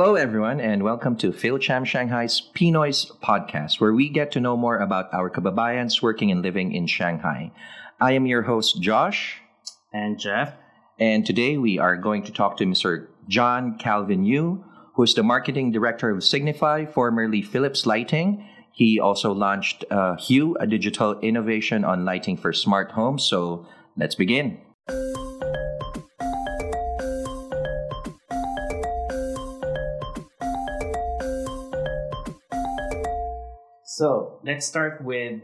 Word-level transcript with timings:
Hello, 0.00 0.14
everyone, 0.14 0.60
and 0.60 0.84
welcome 0.84 1.16
to 1.16 1.32
PhilCham 1.32 1.84
Shanghai's 1.84 2.40
PNOISE 2.54 3.18
podcast, 3.20 3.80
where 3.80 3.92
we 3.92 4.08
get 4.08 4.30
to 4.30 4.38
know 4.38 4.56
more 4.56 4.78
about 4.78 5.12
our 5.12 5.28
kababayans 5.28 6.00
working 6.00 6.30
and 6.30 6.40
living 6.40 6.72
in 6.72 6.86
Shanghai. 6.86 7.50
I 8.00 8.12
am 8.12 8.24
your 8.24 8.42
host, 8.42 8.80
Josh. 8.80 9.40
And 9.92 10.16
Jeff. 10.16 10.54
And 11.00 11.26
today 11.26 11.58
we 11.58 11.80
are 11.80 11.96
going 11.96 12.22
to 12.22 12.32
talk 12.32 12.58
to 12.58 12.64
Mr. 12.64 13.08
John 13.26 13.76
Calvin 13.76 14.24
Yu, 14.24 14.64
who 14.94 15.02
is 15.02 15.14
the 15.14 15.24
marketing 15.24 15.72
director 15.72 16.10
of 16.10 16.22
Signify, 16.22 16.84
formerly 16.86 17.42
Philips 17.42 17.84
Lighting. 17.84 18.46
He 18.70 19.00
also 19.00 19.32
launched 19.32 19.84
uh, 19.90 20.14
Hue, 20.14 20.56
a 20.60 20.66
digital 20.68 21.18
innovation 21.22 21.84
on 21.84 22.04
lighting 22.04 22.36
for 22.36 22.52
smart 22.52 22.92
homes. 22.92 23.24
So 23.24 23.66
let's 23.96 24.14
begin. 24.14 24.60
So 33.98 34.38
let's 34.44 34.64
start 34.64 35.02
with 35.02 35.42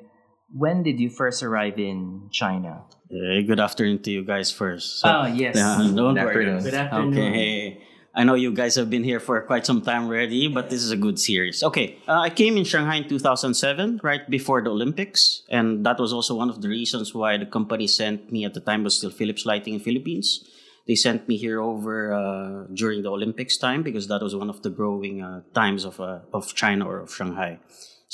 when 0.54 0.84
did 0.84 1.00
you 1.00 1.10
first 1.10 1.42
arrive 1.42 1.76
in 1.76 2.28
China? 2.30 2.86
Uh, 3.10 3.42
good 3.42 3.58
afternoon 3.58 3.98
to 4.06 4.12
you 4.12 4.22
guys 4.22 4.52
first. 4.52 5.00
So, 5.00 5.10
oh 5.10 5.26
yes. 5.26 5.58
Uh, 5.58 5.78
don't 5.90 6.14
Good 6.14 6.22
worry. 6.22 6.46
afternoon. 6.46 6.62
Good 6.62 6.74
afternoon. 6.74 7.18
Okay. 7.18 7.82
I 8.14 8.22
know 8.22 8.34
you 8.34 8.54
guys 8.54 8.76
have 8.76 8.88
been 8.88 9.02
here 9.02 9.18
for 9.18 9.42
quite 9.42 9.66
some 9.66 9.82
time 9.82 10.06
already, 10.06 10.46
but 10.46 10.70
this 10.70 10.84
is 10.84 10.92
a 10.92 10.96
good 10.96 11.18
series. 11.18 11.64
Okay, 11.64 11.98
uh, 12.06 12.20
I 12.20 12.30
came 12.30 12.56
in 12.56 12.62
Shanghai 12.62 13.02
in 13.02 13.08
2007, 13.08 13.98
right 14.04 14.22
before 14.30 14.62
the 14.62 14.70
Olympics, 14.70 15.42
and 15.50 15.84
that 15.84 15.98
was 15.98 16.12
also 16.12 16.36
one 16.36 16.48
of 16.48 16.62
the 16.62 16.68
reasons 16.68 17.12
why 17.12 17.36
the 17.36 17.46
company 17.46 17.88
sent 17.88 18.30
me 18.30 18.44
at 18.44 18.54
the 18.54 18.60
time 18.60 18.84
was 18.84 18.94
still 18.98 19.10
Philips 19.10 19.44
Lighting 19.44 19.74
in 19.74 19.80
Philippines. 19.80 20.46
They 20.86 20.94
sent 20.94 21.26
me 21.26 21.36
here 21.36 21.60
over 21.60 22.14
uh, 22.14 22.70
during 22.72 23.02
the 23.02 23.10
Olympics 23.10 23.56
time 23.56 23.82
because 23.82 24.06
that 24.06 24.22
was 24.22 24.36
one 24.36 24.48
of 24.48 24.62
the 24.62 24.70
growing 24.70 25.20
uh, 25.20 25.42
times 25.54 25.84
of 25.84 25.98
uh, 25.98 26.20
of 26.32 26.54
China 26.54 26.86
or 26.86 27.00
of 27.00 27.12
Shanghai. 27.12 27.58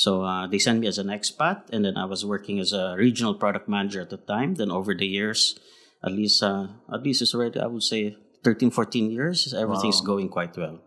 So 0.01 0.25
uh, 0.25 0.47
they 0.47 0.56
sent 0.56 0.81
me 0.81 0.89
as 0.89 0.97
an 0.97 1.09
expat, 1.09 1.69
and 1.77 1.84
then 1.84 1.98
I 1.98 2.06
was 2.06 2.25
working 2.25 2.59
as 2.59 2.73
a 2.73 2.97
regional 2.97 3.34
product 3.34 3.69
manager 3.69 4.01
at 4.01 4.09
the 4.09 4.17
time. 4.17 4.55
Then 4.55 4.70
over 4.70 4.95
the 4.97 5.05
years, 5.05 5.61
at 6.03 6.12
least 6.12 6.43
uh, 6.43 6.69
at 6.89 7.03
least 7.05 7.20
it's 7.20 7.34
already 7.34 7.61
I 7.61 7.67
would 7.67 7.84
say 7.84 8.17
13, 8.43 8.71
14 8.71 9.11
years. 9.11 9.53
Everything's 9.53 10.01
Wow. 10.01 10.17
going 10.17 10.28
quite 10.31 10.56
well. 10.56 10.81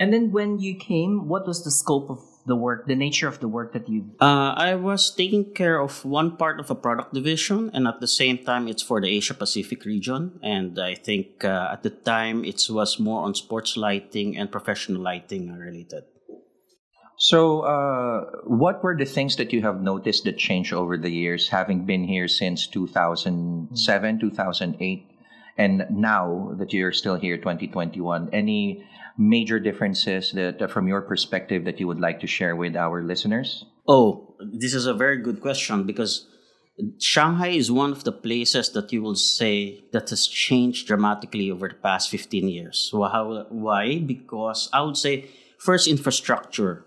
And 0.00 0.14
then 0.14 0.32
when 0.32 0.58
you 0.64 0.80
came, 0.80 1.28
what 1.28 1.44
was 1.46 1.60
the 1.60 1.70
scope 1.70 2.08
of 2.08 2.24
the 2.46 2.56
work, 2.56 2.86
the 2.86 2.96
nature 2.96 3.28
of 3.28 3.36
the 3.44 3.48
work 3.52 3.76
that 3.76 3.84
you 3.84 4.16
Uh, 4.16 4.56
I 4.56 4.80
was 4.80 5.12
taking 5.12 5.52
care 5.52 5.76
of 5.84 6.00
one 6.08 6.40
part 6.40 6.56
of 6.56 6.70
a 6.70 6.78
product 6.86 7.12
division, 7.12 7.68
and 7.76 7.84
at 7.84 8.00
the 8.00 8.08
same 8.08 8.38
time, 8.40 8.64
it's 8.64 8.80
for 8.80 8.96
the 9.04 9.12
Asia 9.12 9.34
Pacific 9.36 9.84
region. 9.84 10.40
And 10.40 10.78
I 10.80 10.94
think 10.96 11.44
uh, 11.44 11.74
at 11.74 11.82
the 11.84 11.92
time, 11.92 12.48
it 12.48 12.64
was 12.72 12.96
more 12.96 13.28
on 13.28 13.34
sports 13.34 13.76
lighting 13.76 14.40
and 14.40 14.48
professional 14.48 15.04
lighting 15.04 15.52
related. 15.52 16.08
So, 17.18 17.62
uh, 17.62 18.30
what 18.44 18.82
were 18.82 18.96
the 18.96 19.04
things 19.04 19.36
that 19.36 19.52
you 19.52 19.60
have 19.62 19.82
noticed 19.82 20.22
that 20.24 20.38
changed 20.38 20.72
over 20.72 20.96
the 20.96 21.10
years, 21.10 21.48
having 21.48 21.84
been 21.84 22.04
here 22.04 22.28
since 22.28 22.68
2007, 22.68 24.20
2008, 24.20 25.06
and 25.58 25.86
now 25.90 26.54
that 26.58 26.72
you're 26.72 26.92
still 26.92 27.16
here, 27.16 27.36
2021? 27.36 28.30
Any 28.32 28.86
major 29.18 29.58
differences 29.58 30.30
that, 30.32 30.62
uh, 30.62 30.68
from 30.68 30.86
your 30.86 31.02
perspective, 31.02 31.64
that 31.64 31.80
you 31.80 31.88
would 31.88 31.98
like 31.98 32.20
to 32.20 32.28
share 32.28 32.54
with 32.54 32.76
our 32.76 33.02
listeners? 33.02 33.64
Oh, 33.88 34.36
this 34.38 34.72
is 34.72 34.86
a 34.86 34.94
very 34.94 35.16
good 35.16 35.40
question 35.40 35.82
because 35.82 36.28
Shanghai 37.00 37.48
is 37.48 37.72
one 37.72 37.90
of 37.90 38.04
the 38.04 38.12
places 38.12 38.70
that 38.70 38.92
you 38.92 39.02
will 39.02 39.16
say 39.16 39.82
that 39.90 40.10
has 40.10 40.28
changed 40.28 40.86
dramatically 40.86 41.50
over 41.50 41.66
the 41.66 41.74
past 41.74 42.10
15 42.10 42.48
years. 42.48 42.90
Why? 42.92 43.98
Because 43.98 44.68
I 44.72 44.82
would 44.82 44.96
say 44.96 45.28
first 45.58 45.88
infrastructure. 45.88 46.84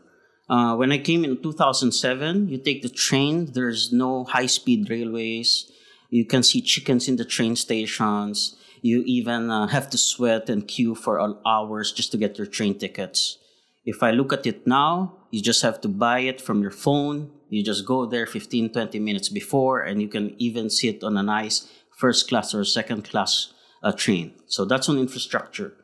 Uh, 0.52 0.76
when 0.76 0.92
I 0.92 0.98
came 0.98 1.24
in 1.24 1.42
2007, 1.42 2.50
you 2.50 2.58
take 2.58 2.82
the 2.82 2.90
train, 2.90 3.54
there's 3.54 3.94
no 3.94 4.26
high 4.26 4.48
speed 4.48 4.90
railways. 4.90 5.72
You 6.10 6.26
can 6.26 6.44
see 6.44 6.62
chickens 6.62 7.08
in 7.08 7.16
the 7.16 7.24
train 7.24 7.56
stations. 7.56 8.58
You 8.82 9.02
even 9.06 9.50
uh, 9.50 9.68
have 9.68 9.90
to 9.92 9.98
sweat 9.98 10.50
and 10.50 10.68
queue 10.68 10.94
for 10.94 11.38
hours 11.48 11.94
just 11.94 12.12
to 12.12 12.18
get 12.18 12.38
your 12.38 12.48
train 12.48 12.78
tickets. 12.78 13.38
If 13.86 14.04
I 14.04 14.12
look 14.12 14.34
at 14.34 14.46
it 14.46 14.68
now, 14.68 15.16
you 15.32 15.42
just 15.42 15.62
have 15.62 15.80
to 15.82 15.88
buy 15.88 16.20
it 16.20 16.42
from 16.42 16.62
your 16.62 16.72
phone. 16.72 17.32
You 17.48 17.64
just 17.64 17.86
go 17.86 18.06
there 18.06 18.26
15, 18.26 18.74
20 18.74 19.00
minutes 19.00 19.30
before, 19.30 19.80
and 19.80 20.02
you 20.02 20.10
can 20.10 20.36
even 20.38 20.70
sit 20.70 21.02
on 21.02 21.16
a 21.16 21.24
nice 21.24 21.72
first 21.98 22.28
class 22.28 22.54
or 22.54 22.66
second 22.66 23.06
class 23.06 23.54
uh, 23.84 23.94
train. 23.94 24.34
So 24.48 24.66
that's 24.66 24.90
on 24.90 24.98
infrastructure. 24.98 25.76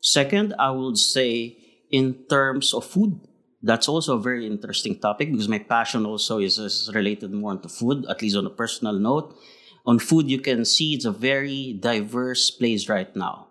Second, 0.00 0.52
I 0.58 0.72
would 0.72 0.98
say 0.98 1.58
in 1.92 2.24
terms 2.28 2.74
of 2.74 2.84
food, 2.84 3.20
that's 3.62 3.88
also 3.88 4.16
a 4.16 4.20
very 4.20 4.46
interesting 4.46 4.98
topic 4.98 5.30
because 5.30 5.48
my 5.48 5.58
passion 5.58 6.06
also 6.06 6.38
is, 6.38 6.58
is 6.58 6.90
related 6.94 7.32
more 7.32 7.56
to 7.56 7.68
food, 7.68 8.06
at 8.08 8.22
least 8.22 8.36
on 8.36 8.46
a 8.46 8.50
personal 8.50 8.94
note. 8.94 9.34
On 9.86 9.98
food, 9.98 10.28
you 10.28 10.40
can 10.40 10.64
see 10.64 10.94
it's 10.94 11.04
a 11.04 11.12
very 11.12 11.72
diverse 11.72 12.50
place 12.50 12.88
right 12.88 13.14
now. 13.16 13.46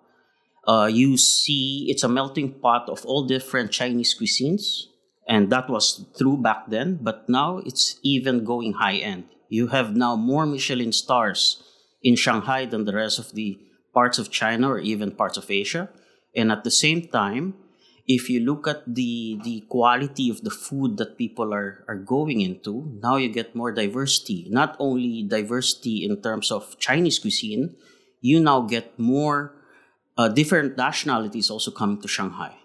Uh, 0.67 0.89
you 0.91 1.16
see 1.16 1.85
it's 1.89 2.03
a 2.03 2.09
melting 2.09 2.51
pot 2.51 2.89
of 2.89 3.05
all 3.05 3.25
different 3.25 3.71
Chinese 3.71 4.16
cuisines, 4.19 4.85
and 5.27 5.49
that 5.49 5.69
was 5.69 6.05
true 6.17 6.37
back 6.37 6.69
then, 6.69 6.99
but 7.01 7.29
now 7.29 7.59
it's 7.59 7.99
even 8.03 8.43
going 8.43 8.73
high 8.73 8.95
end. 8.97 9.25
You 9.49 9.67
have 9.67 9.95
now 9.95 10.16
more 10.16 10.45
Michelin 10.45 10.91
stars 10.91 11.63
in 12.03 12.16
Shanghai 12.16 12.66
than 12.66 12.85
the 12.85 12.95
rest 12.95 13.19
of 13.19 13.31
the 13.33 13.59
parts 13.93 14.19
of 14.19 14.31
China 14.31 14.69
or 14.69 14.79
even 14.79 15.11
parts 15.11 15.37
of 15.37 15.49
Asia. 15.49 15.89
And 16.35 16.51
at 16.51 16.63
the 16.63 16.72
same 16.72 17.07
time, 17.07 17.55
if 18.07 18.29
you 18.29 18.39
look 18.39 18.67
at 18.67 18.85
the 18.85 19.39
the 19.43 19.61
quality 19.67 20.29
of 20.29 20.41
the 20.43 20.53
food 20.53 20.97
that 20.97 21.17
people 21.17 21.53
are 21.53 21.83
are 21.88 21.97
going 21.97 22.41
into 22.41 22.85
now 23.01 23.17
you 23.17 23.29
get 23.29 23.55
more 23.55 23.71
diversity. 23.71 24.45
Not 24.49 24.75
only 24.79 25.23
diversity 25.23 26.05
in 26.05 26.21
terms 26.21 26.51
of 26.51 26.77
chinese 26.79 27.19
cuisine 27.19 27.75
you 28.21 28.39
now 28.39 28.61
get 28.61 28.97
more 28.97 29.53
uh, 30.17 30.29
different 30.29 30.77
nationalities 30.77 31.49
also 31.49 31.71
coming 31.71 32.01
to 32.01 32.07
shanghai. 32.07 32.55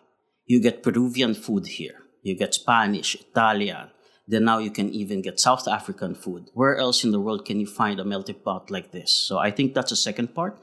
You 0.47 0.61
get 0.61 0.83
peruvian 0.83 1.35
food 1.35 1.67
here. 1.67 2.05
You 2.23 2.37
get 2.37 2.55
spanish 2.55 3.15
italian. 3.15 3.91
Then 4.29 4.45
now 4.45 4.59
you 4.59 4.71
can 4.71 4.91
even 4.91 5.23
get 5.23 5.41
south 5.41 5.67
african 5.67 6.15
food. 6.15 6.51
Where 6.53 6.77
else 6.77 7.03
in 7.03 7.13
the 7.13 7.21
world 7.21 7.47
can 7.47 7.59
you 7.59 7.67
find 7.67 7.99
a 7.99 8.05
melting 8.05 8.45
pot 8.45 8.71
like 8.71 8.93
this? 8.93 9.11
So 9.11 9.39
i 9.39 9.51
think 9.51 9.73
that's 9.73 9.91
the 9.91 9.97
second 9.97 10.35
part. 10.35 10.61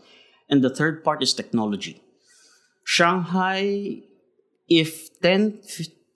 And 0.50 0.64
the 0.64 0.70
third 0.70 1.04
part 1.04 1.24
is 1.24 1.34
technology. 1.34 2.02
Shanghai 2.86 4.07
if 4.70 5.20
10 5.22 5.62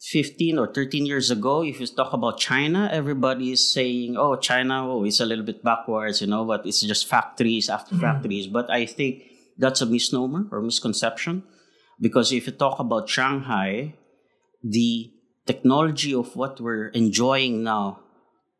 15 0.01 0.57
or 0.57 0.67
13 0.73 1.05
years 1.05 1.29
ago 1.29 1.63
if 1.63 1.79
you 1.79 1.87
talk 1.87 2.11
about 2.13 2.39
china 2.39 2.89
everybody 2.91 3.51
is 3.51 3.73
saying 3.73 4.17
oh 4.17 4.35
china 4.35 4.89
oh 4.89 5.03
it's 5.03 5.19
a 5.19 5.25
little 5.25 5.45
bit 5.45 5.63
backwards 5.63 6.21
you 6.21 6.27
know 6.27 6.43
but 6.43 6.65
it's 6.65 6.81
just 6.81 7.07
factories 7.07 7.69
after 7.69 7.95
mm-hmm. 7.95 8.03
factories. 8.03 8.47
But 8.47 8.69
i 8.71 8.85
think 8.85 9.23
that's 9.57 9.81
a 9.81 9.85
misnomer 9.85 10.47
or 10.51 10.61
misconception 10.61 11.43
because 11.99 12.31
if 12.31 12.47
you 12.47 12.53
talk 12.53 12.79
about 12.79 13.07
shanghai 13.07 13.93
the 14.63 15.11
technology 15.45 16.13
of 16.13 16.35
what 16.35 16.59
we're 16.59 16.87
enjoying 16.87 17.63
now 17.63 17.99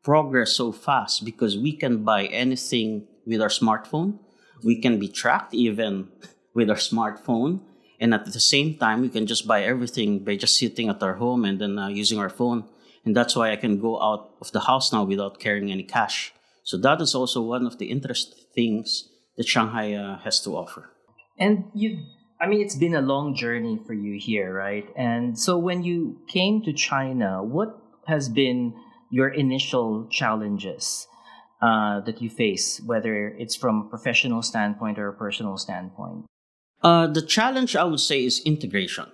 progress 0.02 0.52
so 0.52 0.72
fast 0.72 1.24
because 1.24 1.56
we 1.56 1.72
can 1.72 2.04
buy 2.04 2.26
anything 2.26 3.06
with 3.26 3.40
our 3.40 3.48
smartphone. 3.48 4.18
We 4.64 4.80
can 4.80 4.98
be 4.98 5.08
tracked 5.08 5.54
even 5.54 6.08
with 6.54 6.70
our 6.70 6.76
smartphone 6.76 7.60
and 8.02 8.12
at 8.12 8.24
the 8.26 8.44
same 8.54 8.76
time 8.84 9.00
we 9.00 9.08
can 9.08 9.26
just 9.26 9.46
buy 9.46 9.62
everything 9.62 10.10
by 10.26 10.34
just 10.36 10.56
sitting 10.56 10.88
at 10.88 11.02
our 11.02 11.14
home 11.14 11.44
and 11.44 11.60
then 11.60 11.78
uh, 11.78 11.88
using 11.88 12.18
our 12.18 12.32
phone 12.38 12.64
and 13.04 13.16
that's 13.16 13.34
why 13.36 13.52
i 13.52 13.56
can 13.56 13.80
go 13.80 13.92
out 14.02 14.22
of 14.42 14.50
the 14.52 14.60
house 14.70 14.92
now 14.92 15.04
without 15.04 15.38
carrying 15.38 15.70
any 15.70 15.86
cash 15.96 16.34
so 16.64 16.76
that 16.76 17.00
is 17.00 17.14
also 17.14 17.40
one 17.40 17.64
of 17.66 17.78
the 17.78 17.86
interesting 17.86 18.44
things 18.54 19.08
that 19.36 19.46
shanghai 19.46 19.94
uh, 19.94 20.18
has 20.18 20.40
to 20.40 20.50
offer 20.56 20.90
and 21.38 21.64
you 21.74 21.90
I 22.42 22.48
mean 22.48 22.60
it's 22.60 22.74
been 22.74 22.96
a 22.96 23.00
long 23.00 23.36
journey 23.36 23.78
for 23.86 23.94
you 23.94 24.18
here, 24.18 24.52
right? 24.52 24.84
And 24.96 25.38
so 25.38 25.56
when 25.56 25.84
you 25.84 26.18
came 26.26 26.60
to 26.64 26.72
China, 26.72 27.40
what 27.40 27.78
has 28.08 28.28
been 28.28 28.74
your 29.12 29.28
initial 29.28 30.08
challenges 30.10 31.06
uh, 31.62 32.00
that 32.00 32.20
you 32.20 32.28
face, 32.28 32.80
whether 32.84 33.28
it's 33.28 33.54
from 33.54 33.82
a 33.82 33.88
professional 33.88 34.42
standpoint 34.42 34.98
or 34.98 35.06
a 35.06 35.14
personal 35.14 35.56
standpoint? 35.56 36.26
Uh, 36.82 37.06
the 37.06 37.22
challenge 37.22 37.76
I 37.76 37.84
would 37.84 38.00
say 38.00 38.24
is 38.24 38.40
integration. 38.44 39.06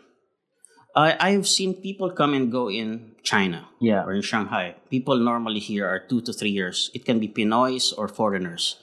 I, 0.97 1.17
I 1.21 1.31
have 1.33 1.47
seen 1.47 1.75
people 1.75 2.11
come 2.11 2.35
and 2.35 2.51
go 2.51 2.71
in 2.71 3.13
China 3.23 3.69
Yeah. 3.81 4.05
or 4.05 4.15
in 4.15 4.23
Shanghai. 4.23 4.77
People 4.91 5.19
normally 5.19 5.61
here 5.61 5.87
are 5.87 6.01
two 6.01 6.21
to 6.23 6.33
three 6.33 6.51
years. 6.51 6.91
It 6.95 7.05
can 7.05 7.19
be 7.21 7.29
Pinoys 7.29 7.93
or 7.97 8.09
foreigners. 8.09 8.77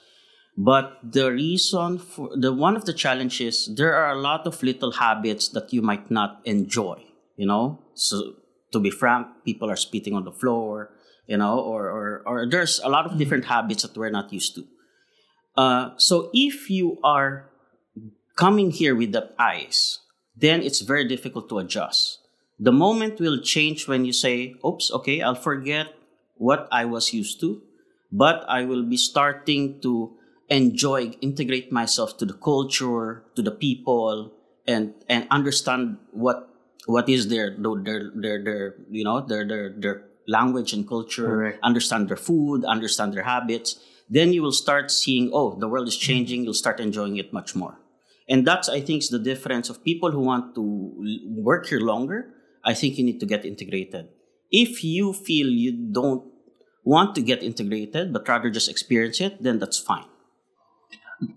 But 0.56 0.98
the 1.02 1.30
reason 1.32 1.98
for 1.98 2.30
the 2.34 2.52
one 2.52 2.76
of 2.76 2.84
the 2.86 2.94
challenges, 2.94 3.68
there 3.76 3.94
are 3.94 4.12
a 4.16 4.20
lot 4.20 4.46
of 4.46 4.62
little 4.62 4.92
habits 4.92 5.48
that 5.50 5.72
you 5.72 5.82
might 5.82 6.10
not 6.10 6.40
enjoy. 6.44 7.02
You 7.36 7.46
know, 7.46 7.82
so 7.92 8.34
to 8.72 8.80
be 8.80 8.88
frank, 8.90 9.26
people 9.44 9.68
are 9.68 9.76
spitting 9.76 10.14
on 10.14 10.24
the 10.24 10.32
floor. 10.32 10.90
You 11.26 11.36
know, 11.36 11.58
or 11.58 11.90
or, 11.90 12.22
or 12.24 12.48
there's 12.48 12.78
a 12.80 12.88
lot 12.88 13.04
of 13.04 13.18
different 13.18 13.44
habits 13.46 13.82
that 13.82 13.94
we're 13.98 14.08
not 14.14 14.32
used 14.32 14.54
to. 14.54 14.64
Uh, 15.58 15.90
so 15.98 16.30
if 16.32 16.70
you 16.70 16.96
are 17.04 17.50
coming 18.36 18.70
here 18.70 18.94
with 18.94 19.12
that 19.12 19.34
eyes, 19.38 20.00
then 20.36 20.62
it's 20.62 20.80
very 20.80 21.08
difficult 21.08 21.48
to 21.48 21.58
adjust. 21.58 22.20
The 22.60 22.72
moment 22.72 23.20
will 23.20 23.40
change 23.40 23.88
when 23.88 24.04
you 24.04 24.12
say, 24.12 24.54
oops, 24.64 24.90
okay, 24.92 25.20
I'll 25.20 25.34
forget 25.34 25.88
what 26.36 26.68
I 26.70 26.84
was 26.84 27.12
used 27.12 27.40
to, 27.40 27.62
but 28.12 28.44
I 28.48 28.64
will 28.64 28.82
be 28.82 28.96
starting 28.96 29.80
to 29.80 30.16
enjoy, 30.48 31.16
integrate 31.20 31.72
myself 31.72 32.16
to 32.18 32.24
the 32.24 32.34
culture, 32.34 33.24
to 33.34 33.42
the 33.42 33.50
people, 33.50 34.32
and 34.66 34.94
and 35.08 35.26
understand 35.30 35.98
what 36.12 36.48
what 36.86 37.08
is 37.08 37.28
their 37.28 37.56
their 37.56 38.10
their, 38.14 38.42
their 38.42 38.74
you 38.90 39.04
know 39.04 39.20
their 39.20 39.46
their 39.46 39.68
their 39.76 40.04
language 40.28 40.72
and 40.72 40.88
culture, 40.88 41.26
Correct. 41.26 41.58
understand 41.62 42.08
their 42.08 42.16
food, 42.16 42.64
understand 42.64 43.12
their 43.12 43.24
habits. 43.24 43.76
Then 44.08 44.32
you 44.32 44.42
will 44.42 44.52
start 44.52 44.90
seeing, 44.90 45.30
oh, 45.32 45.58
the 45.58 45.68
world 45.68 45.88
is 45.88 45.96
changing. 45.96 46.44
You'll 46.44 46.54
start 46.54 46.78
enjoying 46.78 47.16
it 47.16 47.32
much 47.32 47.56
more. 47.56 47.78
And 48.28 48.46
that's, 48.46 48.68
I 48.68 48.80
think, 48.80 49.02
is 49.02 49.10
the 49.10 49.18
difference 49.18 49.70
of 49.70 49.84
people 49.84 50.10
who 50.10 50.20
want 50.20 50.54
to 50.56 50.94
work 51.26 51.66
here 51.66 51.80
longer. 51.80 52.34
I 52.64 52.74
think 52.74 52.98
you 52.98 53.04
need 53.04 53.20
to 53.20 53.26
get 53.26 53.44
integrated. 53.44 54.08
If 54.50 54.82
you 54.82 55.12
feel 55.12 55.48
you 55.48 55.72
don't 55.92 56.24
want 56.84 57.14
to 57.16 57.22
get 57.22 57.42
integrated, 57.42 58.12
but 58.12 58.26
rather 58.28 58.50
just 58.50 58.68
experience 58.68 59.20
it, 59.20 59.42
then 59.42 59.58
that's 59.58 59.78
fine. 59.78 60.06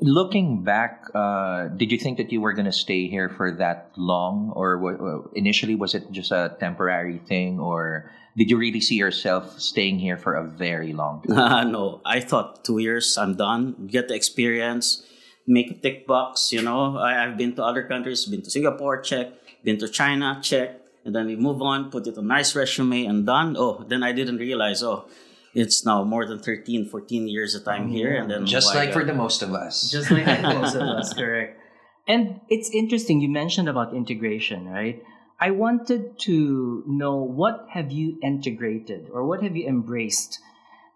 Looking 0.02 0.64
back, 0.64 1.06
uh, 1.16 1.68
did 1.70 1.92
you 1.92 1.98
think 1.98 2.18
that 2.18 2.32
you 2.32 2.42
were 2.42 2.54
going 2.54 2.66
to 2.66 2.76
stay 2.76 3.08
here 3.08 3.30
for 3.30 3.52
that 3.54 3.92
long, 3.96 4.52
or 4.56 4.78
wa- 4.78 5.24
initially 5.34 5.74
was 5.76 5.96
it 5.96 6.12
just 6.12 6.32
a 6.32 6.56
temporary 6.60 7.20
thing, 7.26 7.60
or 7.60 8.12
did 8.36 8.50
you 8.50 8.58
really 8.58 8.82
see 8.82 8.96
yourself 8.96 9.60
staying 9.60 10.00
here 10.00 10.18
for 10.18 10.36
a 10.36 10.44
very 10.44 10.92
long 10.92 11.24
time? 11.24 11.72
no, 11.76 12.02
I 12.06 12.20
thought 12.20 12.66
two 12.66 12.80
years, 12.80 13.18
I'm 13.18 13.36
done. 13.36 13.88
Get 13.88 14.10
the 14.10 14.16
experience, 14.16 15.02
make 15.50 15.72
a 15.72 15.74
tick 15.74 16.06
box. 16.06 16.54
You 16.54 16.62
know, 16.62 16.98
I, 16.98 17.26
I've 17.26 17.38
been 17.38 17.56
to 17.56 17.64
other 17.64 17.84
countries, 17.84 18.26
been 18.26 18.44
to 18.44 18.50
Singapore, 18.50 19.02
check, 19.02 19.34
been 19.64 19.78
to 19.80 19.90
China, 19.90 20.40
check, 20.42 20.80
and 21.04 21.16
then 21.16 21.26
we 21.26 21.36
move 21.36 21.62
on, 21.62 21.90
put 21.90 22.08
it 22.08 22.18
on 22.18 22.28
nice 22.28 22.56
resume, 22.56 23.06
and 23.06 23.26
done. 23.26 23.58
Oh, 23.58 23.84
then 23.88 24.04
I 24.04 24.12
didn't 24.14 24.38
realize, 24.38 24.84
oh, 24.84 25.10
it's 25.54 25.86
now 25.86 26.04
more 26.04 26.26
than 26.26 26.40
13, 26.40 26.88
14 26.88 27.28
years 27.28 27.54
that 27.54 27.68
I'm 27.68 27.90
here. 27.90 28.16
And 28.16 28.30
then 28.30 28.46
Just 28.46 28.74
why 28.74 28.86
like 28.86 28.94
for 28.94 29.04
the 29.04 29.14
most 29.14 29.42
of 29.42 29.54
us. 29.54 29.90
Just 29.90 30.12
like 30.12 30.26
most 30.42 30.76
of 30.76 30.84
us, 30.84 31.14
correct. 31.14 31.60
And 32.08 32.42
it's 32.50 32.70
interesting 32.72 33.22
you 33.22 33.30
mentioned 33.30 33.70
about 33.70 33.94
integration, 33.94 34.68
right? 34.68 35.04
I 35.40 35.52
wanted 35.52 36.20
to 36.20 36.84
know 36.86 37.16
what 37.16 37.66
have 37.70 37.92
you 37.92 38.18
integrated 38.22 39.10
or 39.12 39.26
what 39.26 39.42
have 39.42 39.56
you 39.56 39.68
embraced, 39.68 40.40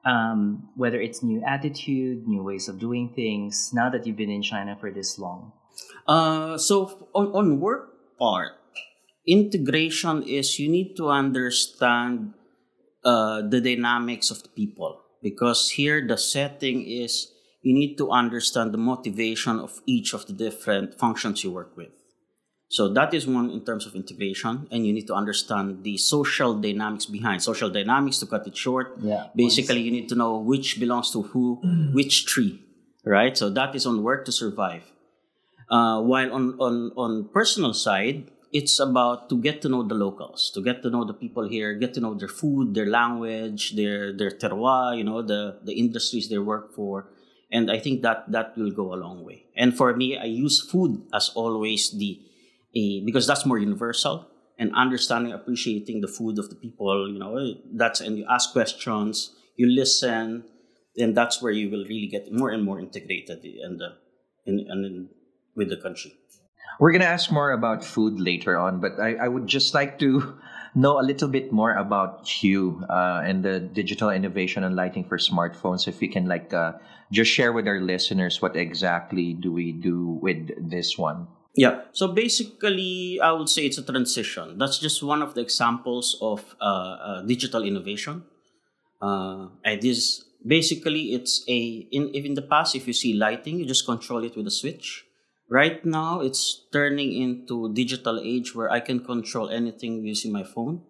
um, 0.06 0.70
whether 0.76 1.00
it's 1.00 1.24
new 1.24 1.42
attitude, 1.46 2.28
new 2.28 2.44
ways 2.44 2.68
of 2.68 2.80
doing 2.80 3.10
things, 3.16 3.72
now 3.74 3.90
that 3.90 4.06
you've 4.06 4.18
been 4.18 4.30
in 4.30 4.42
China 4.42 4.76
for 4.80 4.92
this 4.92 5.18
long. 5.18 5.54
Uh, 6.08 6.58
so 6.58 7.10
on, 7.14 7.28
on 7.34 7.60
work 7.60 8.18
part, 8.20 8.54
integration 9.26 10.24
is 10.24 10.60
you 10.60 10.70
need 10.70 10.96
to 10.96 11.10
understand 11.10 12.34
uh, 13.04 13.42
the 13.42 13.62
dynamics 13.62 14.30
of 14.32 14.44
the 14.44 14.50
people 14.50 15.02
because 15.22 15.72
here 15.72 16.06
the 16.06 16.18
setting 16.18 16.86
is 16.86 17.32
you 17.62 17.74
need 17.74 17.98
to 17.98 18.12
understand 18.12 18.74
the 18.74 18.78
motivation 18.78 19.60
of 19.60 19.82
each 19.86 20.14
of 20.14 20.28
the 20.28 20.34
different 20.34 21.00
functions 21.00 21.44
you 21.44 21.52
work 21.52 21.76
with. 21.78 21.90
So 22.70 22.90
that 22.94 23.14
is 23.14 23.28
one 23.28 23.50
in 23.52 23.62
terms 23.64 23.86
of 23.86 23.94
integration, 23.96 24.68
and 24.72 24.86
you 24.86 24.94
need 24.94 25.06
to 25.08 25.14
understand 25.14 25.84
the 25.84 25.98
social 25.98 26.56
dynamics 26.56 27.06
behind. 27.06 27.44
Social 27.44 27.70
dynamics, 27.70 28.18
to 28.20 28.26
cut 28.26 28.48
it 28.48 28.58
short, 28.58 28.98
Yeah. 29.02 29.28
basically 29.36 29.82
you 29.82 29.92
need 29.92 30.10
to 30.10 30.16
know 30.16 30.38
which 30.40 30.80
belongs 30.80 31.12
to 31.12 31.22
who, 31.22 31.62
which 31.94 32.26
tree, 32.26 32.60
right? 33.06 33.38
So 33.38 33.50
that 33.52 33.76
is 33.76 33.86
on 33.86 34.02
work 34.02 34.26
to 34.26 34.32
survive. 34.32 34.84
Uh, 35.70 36.02
while 36.02 36.34
on, 36.34 36.56
on, 36.60 36.92
on 36.98 37.30
personal 37.30 37.74
side, 37.74 38.32
it's 38.52 38.80
about 38.80 39.30
to 39.30 39.38
get 39.38 39.62
to 39.64 39.70
know 39.70 39.84
the 39.84 39.96
locals, 39.96 40.52
to 40.54 40.62
get 40.62 40.82
to 40.84 40.90
know 40.90 41.04
the 41.06 41.14
people 41.14 41.48
here, 41.48 41.74
get 41.74 41.94
to 41.96 42.00
know 42.02 42.14
their 42.14 42.28
food, 42.28 42.74
their 42.76 42.86
language, 42.86 43.76
their 43.76 44.14
their 44.14 44.30
terroir, 44.30 44.96
you 44.96 45.04
know, 45.04 45.22
the, 45.24 45.58
the 45.64 45.74
industries 45.74 46.30
they 46.30 46.38
work 46.38 46.74
for. 46.76 47.08
And 47.52 47.72
I 47.72 47.80
think 47.80 48.02
that 48.04 48.32
that 48.32 48.56
will 48.58 48.70
go 48.72 48.94
a 48.94 48.98
long 48.98 49.24
way. 49.26 49.46
And 49.56 49.76
for 49.76 49.96
me, 49.96 50.18
I 50.18 50.26
use 50.26 50.62
food 50.62 51.02
as 51.14 51.30
always 51.34 51.90
the 51.98 52.20
a, 52.76 53.04
because 53.06 53.28
that's 53.28 53.46
more 53.46 53.58
universal 53.58 54.28
and 54.58 54.74
understanding, 54.76 55.34
appreciating 55.34 56.02
the 56.02 56.08
food 56.08 56.38
of 56.40 56.50
the 56.50 56.56
people, 56.56 57.10
you 57.12 57.20
know, 57.20 57.56
that's 57.74 58.02
and 58.02 58.18
you 58.18 58.26
ask 58.30 58.52
questions, 58.52 59.36
you 59.58 59.68
listen, 59.68 60.44
and 60.98 61.18
that's 61.18 61.42
where 61.42 61.52
you 61.52 61.70
will 61.70 61.86
really 61.86 62.08
get 62.08 62.32
more 62.32 62.50
and 62.50 62.64
more 62.64 62.80
integrated 62.80 63.44
in 63.44 63.78
the 63.78 63.90
in, 64.46 64.60
in, 64.60 64.86
in 64.86 65.10
with 65.56 65.70
the 65.70 65.78
country. 65.78 66.14
We're 66.80 66.92
going 66.92 67.02
to 67.02 67.08
ask 67.08 67.32
more 67.32 67.52
about 67.52 67.84
food 67.84 68.20
later 68.20 68.58
on, 68.58 68.80
but 68.80 69.00
I, 69.00 69.16
I 69.16 69.28
would 69.28 69.46
just 69.46 69.74
like 69.74 70.00
to 70.00 70.40
know 70.74 71.00
a 71.00 71.06
little 71.06 71.28
bit 71.28 71.52
more 71.52 71.74
about 71.74 72.28
Hue 72.28 72.84
uh, 72.90 73.22
and 73.24 73.46
the 73.46 73.60
digital 73.60 74.10
innovation 74.10 74.64
and 74.64 74.76
lighting 74.76 75.04
for 75.04 75.20
smartphones. 75.20 75.88
If 75.88 76.02
you 76.02 76.10
can, 76.10 76.26
like, 76.26 76.52
uh, 76.52 76.74
just 77.12 77.30
share 77.30 77.54
with 77.54 77.68
our 77.68 77.80
listeners 77.80 78.42
what 78.42 78.56
exactly 78.56 79.34
do 79.34 79.52
we 79.52 79.72
do 79.72 80.18
with 80.20 80.50
this 80.70 80.98
one. 80.98 81.28
Yeah. 81.56 81.82
So 81.92 82.08
basically, 82.08 83.20
I 83.22 83.32
would 83.32 83.50
say 83.50 83.66
it's 83.66 83.78
a 83.78 83.84
transition. 83.84 84.58
That's 84.58 84.80
just 84.80 85.04
one 85.04 85.22
of 85.22 85.36
the 85.36 85.42
examples 85.42 86.18
of 86.22 86.56
uh, 86.60 86.66
uh, 86.66 87.22
digital 87.22 87.64
innovation. 87.64 88.24
Uh, 89.02 89.50
and 89.64 89.82
this 89.82 90.24
basically 90.46 91.14
it's 91.14 91.44
a 91.48 91.88
in 91.92 92.10
in 92.10 92.34
the 92.34 92.42
past 92.42 92.76
if 92.76 92.88
you 92.88 92.94
see 92.94 93.14
lighting, 93.14 93.60
you 93.60 93.66
just 93.66 93.86
control 93.86 94.24
it 94.24 94.36
with 94.36 94.48
a 94.48 94.52
switch. 94.52 95.06
Right 95.50 95.86
now, 95.86 96.22
it's 96.22 96.66
turning 96.72 97.14
into 97.14 97.72
digital 97.74 98.20
age 98.20 98.56
where 98.56 98.72
I 98.72 98.80
can 98.80 99.06
control 99.06 99.50
anything 99.50 100.04
using 100.04 100.32
my 100.32 100.44
phone. 100.44 100.82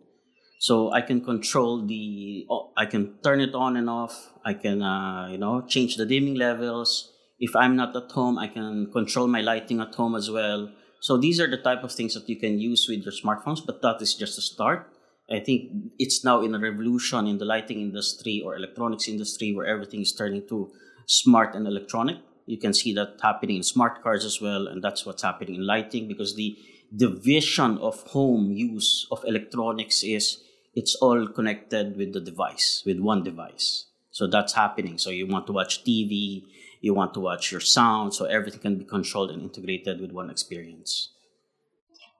So 0.59 0.93
I 0.93 1.01
can 1.01 1.19
control 1.19 1.85
the, 1.85 2.45
oh, 2.49 2.71
I 2.77 2.85
can 2.85 3.15
turn 3.21 3.41
it 3.41 3.53
on 3.53 3.75
and 3.75 3.89
off. 3.89 4.31
I 4.45 4.53
can, 4.53 4.81
uh, 4.81 5.27
you 5.29 5.37
know, 5.37 5.65
change 5.67 5.97
the 5.97 6.05
dimming 6.05 6.35
levels. 6.35 7.11
If 7.39 7.55
I'm 7.55 7.75
not 7.75 7.95
at 7.95 8.11
home, 8.11 8.37
I 8.37 8.47
can 8.47 8.91
control 8.91 9.27
my 9.27 9.41
lighting 9.41 9.79
at 9.79 9.95
home 9.95 10.15
as 10.15 10.29
well. 10.29 10.71
So 11.01 11.17
these 11.17 11.39
are 11.39 11.49
the 11.49 11.57
type 11.57 11.83
of 11.83 11.91
things 11.91 12.13
that 12.13 12.29
you 12.29 12.37
can 12.39 12.59
use 12.59 12.87
with 12.87 13.03
your 13.03 13.11
smartphones, 13.11 13.65
but 13.65 13.81
that 13.81 14.01
is 14.01 14.15
just 14.15 14.37
a 14.37 14.41
start. 14.41 14.89
I 15.31 15.39
think 15.39 15.71
it's 15.97 16.23
now 16.23 16.41
in 16.41 16.53
a 16.53 16.59
revolution 16.59 17.27
in 17.27 17.37
the 17.37 17.45
lighting 17.45 17.81
industry 17.81 18.41
or 18.45 18.55
electronics 18.55 19.07
industry 19.07 19.53
where 19.53 19.65
everything 19.65 20.01
is 20.01 20.13
turning 20.13 20.47
to 20.49 20.71
smart 21.07 21.55
and 21.55 21.67
electronic. 21.67 22.17
You 22.45 22.57
can 22.57 22.73
see 22.73 22.93
that 22.93 23.19
happening 23.21 23.57
in 23.57 23.63
smart 23.63 24.03
cars 24.03 24.25
as 24.25 24.41
well, 24.41 24.67
and 24.67 24.83
that's 24.83 25.05
what's 25.05 25.23
happening 25.23 25.55
in 25.55 25.65
lighting 25.65 26.07
because 26.07 26.35
the 26.35 26.57
the 26.95 27.09
vision 27.09 27.79
of 27.79 28.01
home 28.11 28.51
use 28.51 29.07
of 29.11 29.23
electronics 29.25 30.03
is 30.03 30.43
it's 30.75 30.95
all 30.95 31.27
connected 31.27 31.97
with 31.97 32.13
the 32.13 32.19
device, 32.19 32.83
with 32.85 32.99
one 32.99 33.23
device. 33.23 33.87
So 34.11 34.27
that's 34.27 34.53
happening. 34.53 34.99
So 34.99 35.09
you 35.09 35.25
want 35.25 35.47
to 35.47 35.53
watch 35.53 35.83
TV, 35.83 36.43
you 36.83 36.93
want 36.93 37.13
to 37.15 37.21
watch 37.23 37.49
your 37.49 37.63
sound, 37.63 38.13
so 38.13 38.25
everything 38.25 38.59
can 38.59 38.75
be 38.75 38.83
controlled 38.83 39.31
and 39.31 39.41
integrated 39.41 40.01
with 40.01 40.11
one 40.11 40.29
experience. 40.29 41.15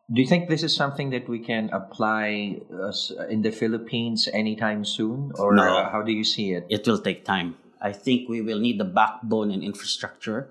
Do 0.07 0.21
you 0.21 0.27
think 0.27 0.47
this 0.47 0.63
is 0.63 0.73
something 0.73 1.11
that 1.11 1.27
we 1.27 1.39
can 1.39 1.69
apply 1.71 2.61
uh, 2.71 3.27
in 3.27 3.41
the 3.43 3.51
Philippines 3.51 4.29
anytime 4.31 4.85
soon? 4.85 5.31
Or 5.35 5.53
No. 5.53 5.63
uh, 5.63 5.91
how 5.91 6.01
do 6.01 6.13
you 6.15 6.23
see 6.23 6.53
it? 6.53 6.65
It 6.69 6.87
will 6.87 6.99
take 6.99 7.25
time. 7.25 7.57
I 7.81 7.91
think 7.91 8.29
we 8.29 8.39
will 8.39 8.59
need 8.59 8.79
the 8.79 8.87
backbone 8.87 9.51
and 9.51 9.61
infrastructure. 9.61 10.47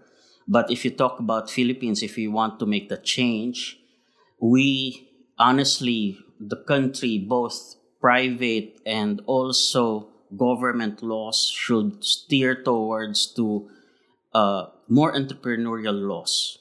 But 0.47 0.71
if 0.71 0.85
you 0.85 0.90
talk 0.90 1.19
about 1.19 1.49
Philippines, 1.49 2.02
if 2.02 2.16
we 2.16 2.28
want 2.28 2.61
to 2.61 2.66
make 2.66 2.88
the 2.92 2.99
change, 3.00 3.81
we 4.40 5.09
honestly, 5.38 6.19
the 6.38 6.57
country, 6.57 7.16
both 7.16 7.76
private 8.00 8.76
and 8.85 9.23
also 9.25 10.09
government 10.37 11.02
laws 11.02 11.49
should 11.49 12.04
steer 12.04 12.61
towards 12.61 13.26
to 13.37 13.71
uh, 14.34 14.66
more 14.88 15.12
entrepreneurial 15.14 16.08
laws, 16.08 16.58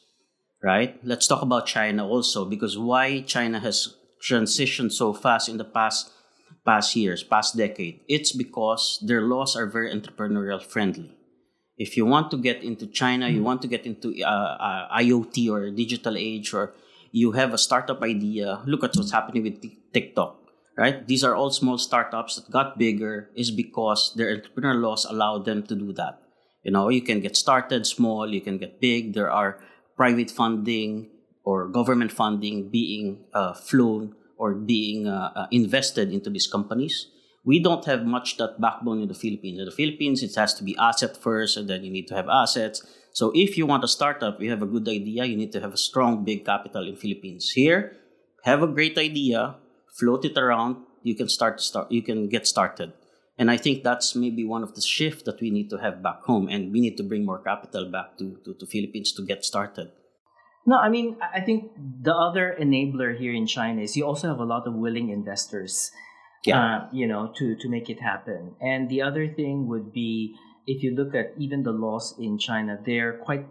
right? 0.63 0.99
Let's 1.03 1.27
talk 1.27 1.41
about 1.41 1.65
China 1.67 2.07
also 2.07 2.45
because 2.45 2.77
why 2.77 3.21
China 3.21 3.59
has 3.59 3.95
transitioned 4.21 4.91
so 4.91 5.13
fast 5.13 5.49
in 5.49 5.57
the 5.57 5.65
past 5.65 6.11
past 6.65 6.95
years, 6.95 7.23
past 7.23 7.57
decade. 7.57 8.01
It's 8.07 8.31
because 8.31 9.01
their 9.01 9.21
laws 9.21 9.55
are 9.55 9.65
very 9.65 9.89
entrepreneurial 9.89 10.61
friendly. 10.61 11.11
If 11.77 11.97
you 11.97 12.05
want 12.05 12.29
to 12.31 12.37
get 12.37 12.61
into 12.61 12.85
China, 12.85 13.29
you 13.29 13.41
want 13.41 13.63
to 13.63 13.67
get 13.67 13.87
into 13.87 14.13
uh, 14.21 14.29
uh, 14.29 14.97
IoT 14.99 15.49
or 15.49 15.71
digital 15.71 16.15
age, 16.15 16.53
or 16.53 16.73
you 17.11 17.31
have 17.31 17.53
a 17.53 17.57
startup 17.57 18.03
idea, 18.03 18.61
look 18.65 18.83
at 18.83 18.93
what's 18.95 19.11
happening 19.11 19.43
with 19.43 19.61
Tik- 19.61 19.91
TikTok, 19.91 20.37
right? 20.77 21.07
These 21.07 21.23
are 21.23 21.33
all 21.33 21.49
small 21.49 21.79
startups 21.79 22.35
that 22.35 22.51
got 22.51 22.77
bigger 22.77 23.31
is 23.35 23.49
because 23.49 24.13
their 24.15 24.29
entrepreneurial 24.29 24.81
laws 24.81 25.05
allow 25.05 25.39
them 25.39 25.63
to 25.63 25.75
do 25.75 25.91
that. 25.93 26.20
You 26.63 26.71
know, 26.71 26.89
you 26.89 27.01
can 27.01 27.19
get 27.19 27.35
started 27.35 27.87
small, 27.87 28.27
you 28.29 28.41
can 28.41 28.57
get 28.57 28.79
big. 28.79 29.13
There 29.13 29.31
are 29.31 29.59
private 29.97 30.29
funding 30.29 31.09
or 31.43 31.67
government 31.67 32.11
funding 32.11 32.69
being 32.69 33.25
uh, 33.33 33.53
flown 33.53 34.15
or 34.37 34.53
being 34.53 35.07
uh, 35.07 35.31
uh, 35.35 35.47
invested 35.51 36.11
into 36.11 36.29
these 36.29 36.47
companies. 36.47 37.07
we 37.43 37.59
don't 37.59 37.85
have 37.85 38.05
much 38.05 38.37
that 38.37 38.61
backbone 38.61 39.01
in 39.01 39.07
the 39.07 39.17
Philippines. 39.17 39.59
In 39.59 39.65
the 39.65 39.71
Philippines, 39.71 40.21
it 40.21 40.35
has 40.35 40.53
to 40.55 40.63
be 40.63 40.77
asset 40.77 41.17
first, 41.17 41.57
and 41.57 41.67
then 41.69 41.83
you 41.83 41.91
need 41.91 42.07
to 42.07 42.15
have 42.15 42.29
assets. 42.29 42.85
So 43.13 43.31
if 43.33 43.57
you 43.57 43.65
want 43.65 43.83
a 43.83 43.87
startup, 43.87 44.39
you 44.41 44.49
have 44.51 44.61
a 44.61 44.67
good 44.69 44.87
idea, 44.87 45.25
you 45.25 45.35
need 45.35 45.51
to 45.53 45.59
have 45.59 45.73
a 45.73 45.77
strong, 45.77 46.23
big 46.23 46.45
capital 46.45 46.87
in 46.87 46.95
Philippines. 46.95 47.51
Here, 47.51 47.97
have 48.43 48.61
a 48.61 48.67
great 48.67 48.97
idea, 48.97 49.55
float 49.97 50.23
it 50.25 50.37
around, 50.37 50.77
you 51.03 51.15
can 51.15 51.27
start 51.27 51.61
start, 51.61 51.91
you 51.91 52.01
can 52.01 52.29
get 52.29 52.45
started. 52.45 52.93
And 53.37 53.49
I 53.49 53.57
think 53.57 53.83
that's 53.83 54.15
maybe 54.15 54.43
one 54.45 54.61
of 54.61 54.75
the 54.75 54.81
shift 54.81 55.25
that 55.25 55.41
we 55.41 55.49
need 55.49 55.69
to 55.69 55.77
have 55.77 56.03
back 56.03 56.21
home, 56.23 56.47
and 56.47 56.71
we 56.71 56.79
need 56.79 56.97
to 56.97 57.03
bring 57.03 57.25
more 57.25 57.41
capital 57.41 57.89
back 57.89 58.17
to, 58.19 58.37
to, 58.45 58.53
to 58.53 58.65
Philippines 58.67 59.13
to 59.13 59.25
get 59.25 59.43
started. 59.45 59.91
No, 60.67 60.77
I 60.77 60.89
mean, 60.89 61.17
I 61.33 61.41
think 61.41 61.71
the 61.75 62.13
other 62.13 62.55
enabler 62.59 63.17
here 63.17 63.33
in 63.33 63.47
China 63.47 63.81
is 63.81 63.97
you 63.97 64.05
also 64.05 64.27
have 64.27 64.39
a 64.39 64.45
lot 64.45 64.67
of 64.67 64.75
willing 64.75 65.09
investors 65.09 65.89
Yeah. 66.45 66.57
uh, 66.57 66.89
you 66.91 67.07
know, 67.07 67.31
to 67.37 67.55
to 67.55 67.69
make 67.69 67.89
it 67.89 68.01
happen. 68.01 68.55
And 68.61 68.89
the 68.89 69.01
other 69.01 69.27
thing 69.29 69.67
would 69.69 69.93
be 69.93 70.35
if 70.65 70.83
you 70.83 70.93
look 70.95 71.13
at 71.15 71.33
even 71.37 71.63
the 71.63 71.71
laws 71.71 72.13
in 72.19 72.37
China, 72.37 72.77
they're 72.85 73.17
quite 73.21 73.45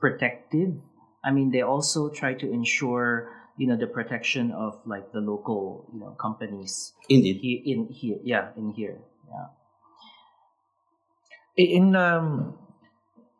protective. 0.00 0.76
I 1.24 1.30
mean, 1.30 1.50
they 1.52 1.62
also 1.62 2.08
try 2.10 2.34
to 2.34 2.46
ensure 2.50 3.28
you 3.56 3.66
know 3.68 3.76
the 3.76 3.86
protection 3.86 4.50
of 4.52 4.80
like 4.86 5.12
the 5.12 5.20
local 5.20 5.88
you 5.92 6.00
know 6.00 6.16
companies 6.20 6.92
Indeed. 7.08 7.38
here 7.40 7.60
in 7.64 7.88
here. 7.92 8.18
Yeah, 8.24 8.48
in 8.56 8.72
here. 8.72 8.98
Yeah. 9.32 9.46
In 11.56 11.96
um, 11.96 12.54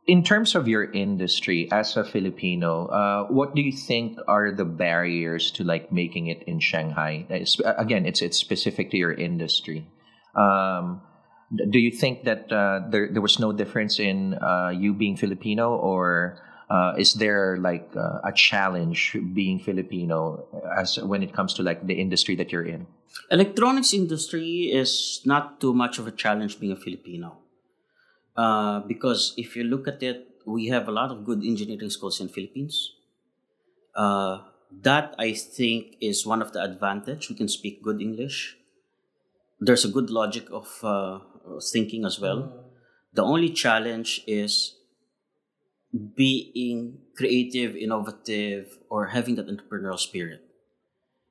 in 0.07 0.23
terms 0.23 0.55
of 0.55 0.69
your 0.69 0.85
industry 0.85 1.69
as 1.73 1.97
a 1.97 2.05
Filipino, 2.05 2.87
uh, 2.89 3.27
what 3.29 3.55
do 3.55 3.63
you 3.63 3.73
think 3.73 4.19
are 4.29 4.51
the 4.53 4.65
barriers 4.65 5.51
to 5.53 5.65
like 5.65 5.93
making 5.93 6.27
it 6.27 6.43
in 6.45 6.61
Shanghai? 6.61 7.25
It's- 7.31 7.61
Again, 7.65 8.05
it's 8.07 8.21
it's 8.23 8.37
specific 8.39 8.91
to 8.91 8.97
your 8.99 9.13
industry. 9.13 9.87
Um, 10.35 11.01
do 11.71 11.79
you 11.79 11.91
think 11.91 12.25
that 12.25 12.51
uh, 12.53 12.81
there 12.91 13.09
there 13.13 13.23
was 13.23 13.39
no 13.39 13.53
difference 13.53 13.99
in 14.01 14.35
uh, 14.35 14.71
you 14.75 14.93
being 14.95 15.17
Filipino, 15.17 15.77
or 15.77 16.41
uh, 16.73 16.95
is 16.97 17.14
there 17.14 17.59
like 17.59 17.93
uh, 17.95 18.25
a 18.25 18.33
challenge 18.33 19.14
being 19.35 19.61
Filipino 19.61 20.49
as 20.75 20.97
when 20.99 21.23
it 21.23 21.35
comes 21.35 21.52
to 21.52 21.62
like 21.62 21.87
the 21.87 21.93
industry 21.93 22.35
that 22.37 22.50
you're 22.50 22.64
in? 22.64 22.87
Electronics 23.31 23.93
industry 23.93 24.73
is 24.73 25.21
not 25.26 25.61
too 25.61 25.75
much 25.75 25.99
of 25.99 26.07
a 26.07 26.11
challenge 26.11 26.59
being 26.59 26.73
a 26.73 26.76
Filipino. 26.76 27.37
Uh, 28.35 28.81
because 28.81 29.35
if 29.37 29.55
you 29.55 29.64
look 29.64 29.87
at 29.87 30.02
it, 30.02 30.29
we 30.47 30.69
have 30.69 30.88
a 30.88 30.91
lot 30.91 31.11
of 31.11 31.26
good 31.26 31.45
engineering 31.45 31.91
schools 31.91 32.21
in 32.21 32.29
Philippines. 32.29 32.95
Uh, 33.95 34.41
that 34.81 35.14
I 35.19 35.35
think 35.35 35.97
is 36.00 36.25
one 36.25 36.41
of 36.41 36.55
the 36.55 36.62
advantage. 36.62 37.29
We 37.29 37.37
can 37.37 37.49
speak 37.49 37.83
good 37.83 38.00
English. 38.00 38.57
There's 39.61 39.85
a 39.85 39.88
good 39.88 40.09
logic 40.09 40.49
of 40.50 40.81
uh, 40.83 41.19
thinking 41.61 42.07
as 42.07 42.19
well. 42.19 42.64
The 43.12 43.23
only 43.23 43.50
challenge 43.50 44.25
is 44.26 44.76
being 45.93 46.99
creative, 47.17 47.77
innovative, 47.77 48.79
or 48.89 49.09
having 49.09 49.35
that 49.37 49.47
entrepreneurial 49.47 49.99
spirit. 49.99 50.41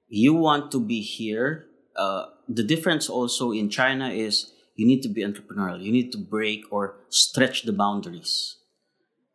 You 0.08 0.34
want 0.34 0.72
to 0.72 0.80
be 0.80 1.02
here. 1.02 1.68
Uh, 1.96 2.26
the 2.48 2.64
difference 2.64 3.10
also 3.10 3.52
in 3.52 3.70
China 3.70 4.10
is 4.10 4.54
you 4.76 4.86
need 4.86 5.02
to 5.04 5.10
be 5.10 5.24
entrepreneurial. 5.24 5.82
You 5.82 5.92
need 5.92 6.12
to 6.12 6.18
break 6.18 6.64
or 6.72 6.96
stretch 7.10 7.64
the 7.64 7.74
boundaries 7.74 8.58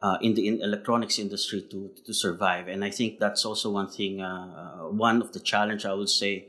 uh, 0.02 0.18
in 0.20 0.34
the 0.34 0.46
in 0.46 0.62
electronics 0.62 1.18
industry 1.18 1.62
to 1.70 1.90
to 2.04 2.14
survive. 2.14 2.68
And 2.68 2.84
I 2.84 2.90
think 2.90 3.18
that's 3.18 3.44
also 3.44 3.70
one 3.70 3.88
thing. 3.88 4.20
Uh, 4.20 4.88
one 4.90 5.20
of 5.20 5.32
the 5.32 5.40
challenge 5.40 5.84
I 5.84 5.94
would 5.94 6.10
say 6.10 6.46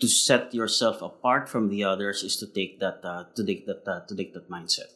to 0.00 0.08
set 0.08 0.54
yourself 0.54 1.02
apart 1.02 1.48
from 1.48 1.68
the 1.68 1.84
others 1.84 2.22
is 2.22 2.36
to 2.36 2.46
take 2.46 2.80
that 2.80 3.00
uh, 3.04 3.24
to 3.36 3.44
take 3.44 3.66
that 3.66 3.82
uh, 3.86 4.00
to 4.06 4.14
take 4.14 4.34
that 4.34 4.50
mindset. 4.50 4.90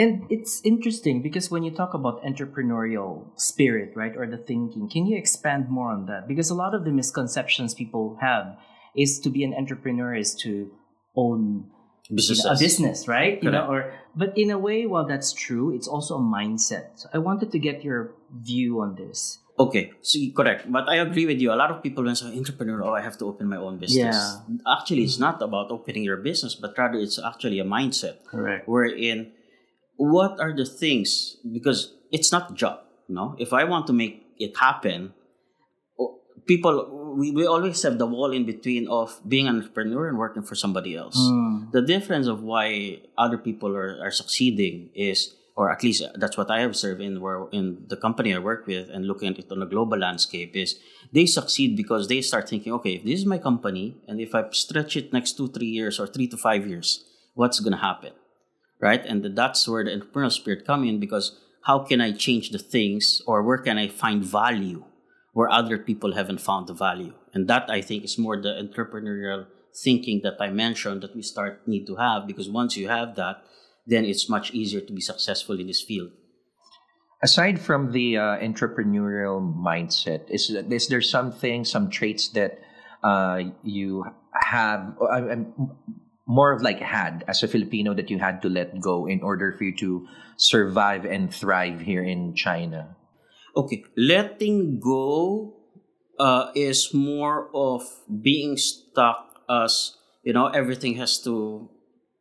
And 0.00 0.24
it's 0.30 0.64
interesting 0.64 1.20
because 1.20 1.50
when 1.50 1.62
you 1.62 1.70
talk 1.70 1.92
about 1.92 2.24
entrepreneurial 2.24 3.28
spirit, 3.36 3.92
right, 3.94 4.16
or 4.16 4.26
the 4.26 4.38
thinking, 4.38 4.88
can 4.88 5.04
you 5.04 5.18
expand 5.18 5.68
more 5.68 5.92
on 5.92 6.06
that? 6.06 6.26
Because 6.26 6.48
a 6.48 6.54
lot 6.54 6.74
of 6.74 6.86
the 6.86 6.90
misconceptions 6.90 7.74
people 7.74 8.16
have 8.18 8.56
is 8.96 9.20
to 9.20 9.28
be 9.28 9.44
an 9.44 9.52
entrepreneur 9.52 10.14
is 10.14 10.34
to 10.36 10.72
own 11.14 11.68
a 12.08 12.56
business, 12.56 13.06
right? 13.06 13.44
You 13.44 13.50
know, 13.50 13.68
Correct. 13.68 13.92
or 13.92 14.00
but 14.16 14.38
in 14.38 14.50
a 14.50 14.56
way, 14.58 14.86
while 14.86 15.04
that's 15.04 15.34
true, 15.34 15.76
it's 15.76 15.86
also 15.86 16.16
a 16.16 16.24
mindset. 16.24 16.96
So 16.96 17.10
I 17.12 17.18
wanted 17.18 17.52
to 17.52 17.58
get 17.58 17.84
your 17.84 18.16
view 18.32 18.80
on 18.80 18.96
this. 18.96 19.38
Okay, 19.60 19.92
so 20.00 20.18
correct. 20.34 20.64
But 20.72 20.88
I 20.88 20.96
agree 21.04 21.26
with 21.26 21.38
you. 21.44 21.52
A 21.52 21.60
lot 21.60 21.70
of 21.70 21.82
people 21.82 22.02
when 22.02 22.16
say 22.16 22.32
oh, 22.32 22.38
entrepreneur, 22.38 22.82
oh, 22.82 22.94
I 22.94 23.02
have 23.02 23.18
to 23.18 23.26
open 23.26 23.52
my 23.52 23.58
own 23.58 23.76
business. 23.76 24.16
Yeah. 24.16 24.40
Actually, 24.64 25.04
it's 25.04 25.18
not 25.18 25.42
about 25.42 25.70
opening 25.70 26.02
your 26.02 26.16
business, 26.16 26.54
but 26.54 26.72
rather 26.78 26.96
it's 26.96 27.20
actually 27.20 27.60
a 27.60 27.68
mindset. 27.68 28.24
Correct. 28.24 28.66
wherein 28.66 29.32
what 30.00 30.40
are 30.40 30.56
the 30.56 30.64
things 30.64 31.36
because 31.52 31.92
it's 32.10 32.32
not 32.32 32.54
job 32.54 32.80
no 33.08 33.36
if 33.38 33.52
i 33.52 33.64
want 33.64 33.86
to 33.86 33.92
make 33.92 34.24
it 34.38 34.56
happen 34.56 35.12
people 36.46 37.14
we, 37.16 37.30
we 37.32 37.46
always 37.46 37.82
have 37.82 37.98
the 37.98 38.06
wall 38.06 38.32
in 38.32 38.46
between 38.46 38.88
of 38.88 39.20
being 39.28 39.46
an 39.46 39.56
entrepreneur 39.56 40.08
and 40.08 40.16
working 40.16 40.42
for 40.42 40.54
somebody 40.54 40.96
else. 40.96 41.18
Mm. 41.18 41.70
the 41.72 41.82
difference 41.82 42.26
of 42.26 42.42
why 42.42 43.00
other 43.18 43.38
people 43.38 43.76
are, 43.76 44.00
are 44.00 44.10
succeeding 44.10 44.88
is 44.94 45.34
or 45.54 45.70
at 45.70 45.82
least 45.82 46.02
that's 46.16 46.36
what 46.40 46.50
i 46.50 46.60
observe 46.60 47.00
in 47.00 47.20
where 47.20 47.46
in 47.52 47.84
the 47.88 47.96
company 47.96 48.34
i 48.34 48.38
work 48.38 48.66
with 48.66 48.88
and 48.88 49.06
looking 49.06 49.28
at 49.28 49.38
it 49.38 49.52
on 49.52 49.60
a 49.62 49.66
global 49.66 49.98
landscape 49.98 50.56
is 50.56 50.78
they 51.12 51.26
succeed 51.26 51.76
because 51.76 52.08
they 52.08 52.20
start 52.22 52.48
thinking 52.48 52.72
okay 52.72 52.94
if 52.94 53.04
this 53.04 53.20
is 53.20 53.26
my 53.26 53.38
company 53.38 53.86
and 54.08 54.20
if 54.20 54.34
i 54.34 54.42
stretch 54.50 54.96
it 54.96 55.12
next 55.12 55.36
two 55.36 55.48
three 55.48 55.72
years 55.78 56.00
or 56.00 56.06
three 56.06 56.26
to 56.26 56.38
five 56.38 56.66
years 56.66 57.04
what's 57.34 57.60
going 57.60 57.76
to 57.78 57.84
happen 57.90 58.12
right? 58.80 59.04
And 59.04 59.36
that's 59.36 59.68
where 59.68 59.84
the 59.84 59.90
entrepreneurial 59.90 60.32
spirit 60.32 60.66
come 60.66 60.84
in 60.84 60.98
because 61.00 61.38
how 61.64 61.80
can 61.80 62.00
i 62.00 62.10
change 62.10 62.50
the 62.50 62.58
things 62.58 63.20
or 63.26 63.42
where 63.42 63.58
can 63.58 63.76
i 63.76 63.86
find 63.86 64.24
value 64.24 64.84
where 65.32 65.50
other 65.50 65.78
people 65.78 66.14
haven't 66.14 66.40
found 66.40 66.66
the 66.66 66.74
value? 66.74 67.14
And 67.34 67.46
that 67.48 67.70
i 67.70 67.80
think 67.80 68.04
is 68.04 68.18
more 68.18 68.40
the 68.40 68.48
entrepreneurial 68.56 69.46
thinking 69.84 70.22
that 70.24 70.34
i 70.40 70.50
mentioned 70.50 71.02
that 71.02 71.14
we 71.14 71.22
start 71.22 71.68
need 71.68 71.86
to 71.86 71.96
have 71.96 72.26
because 72.26 72.48
once 72.48 72.76
you 72.76 72.88
have 72.88 73.14
that 73.16 73.44
then 73.86 74.04
it's 74.04 74.28
much 74.28 74.52
easier 74.52 74.80
to 74.80 74.92
be 74.92 75.00
successful 75.00 75.58
in 75.58 75.66
this 75.66 75.82
field. 75.82 76.10
Aside 77.22 77.60
from 77.60 77.92
the 77.92 78.16
uh, 78.16 78.38
entrepreneurial 78.38 79.42
mindset, 79.42 80.30
is 80.30 80.48
is 80.48 80.88
there 80.88 81.02
something, 81.02 81.64
some 81.64 81.90
traits 81.90 82.28
that 82.30 82.58
uh, 83.02 83.40
you 83.62 84.04
have, 84.32 84.96
I- 85.02 85.28
I'm 85.36 85.52
more 86.30 86.54
of 86.54 86.62
like 86.62 86.78
had 86.78 87.24
as 87.26 87.42
a 87.42 87.48
Filipino 87.50 87.90
that 87.98 88.06
you 88.06 88.22
had 88.22 88.38
to 88.42 88.48
let 88.48 88.78
go 88.78 89.10
in 89.10 89.18
order 89.26 89.50
for 89.58 89.66
you 89.66 89.74
to 89.82 90.06
survive 90.38 91.02
and 91.04 91.34
thrive 91.34 91.82
here 91.82 92.06
in 92.06 92.38
China? 92.38 92.94
Okay, 93.58 93.82
letting 93.98 94.78
go 94.78 95.58
uh, 96.22 96.54
is 96.54 96.94
more 96.94 97.50
of 97.50 97.82
being 98.06 98.54
stuck 98.56 99.42
as 99.50 99.98
you 100.22 100.30
know 100.32 100.46
everything 100.54 100.94
has 101.02 101.18
to 101.26 101.66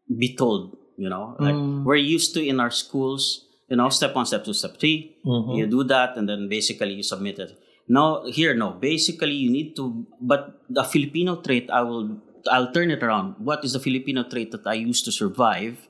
be 0.10 0.34
told. 0.36 0.74
You 0.98 1.08
know, 1.08 1.38
like 1.40 1.56
Mm. 1.56 1.86
we're 1.88 2.02
used 2.02 2.34
to 2.36 2.42
in 2.44 2.60
our 2.60 2.74
schools. 2.74 3.46
You 3.70 3.78
know, 3.78 3.88
step 3.94 4.18
one, 4.18 4.26
step 4.26 4.44
two, 4.44 4.52
step 4.58 4.76
3 4.82 5.22
You 5.56 5.70
do 5.70 5.86
that, 5.88 6.18
and 6.18 6.28
then 6.28 6.50
basically 6.50 6.98
you 6.98 7.06
submit 7.06 7.38
it. 7.40 7.54
Now 7.88 8.26
here, 8.28 8.52
no. 8.58 8.74
Basically, 8.74 9.32
you 9.38 9.48
need 9.54 9.78
to. 9.78 10.06
But 10.20 10.66
the 10.68 10.84
Filipino 10.84 11.40
trait, 11.46 11.70
I 11.70 11.86
will. 11.86 12.20
I'll 12.52 12.72
turn 12.72 12.92
it 12.92 13.04
around. 13.04 13.36
What 13.40 13.66
is 13.66 13.74
the 13.74 13.80
Filipino 13.80 14.24
trait 14.24 14.52
that 14.52 14.66
I 14.66 14.76
use 14.76 15.02
to 15.04 15.12
survive, 15.12 15.88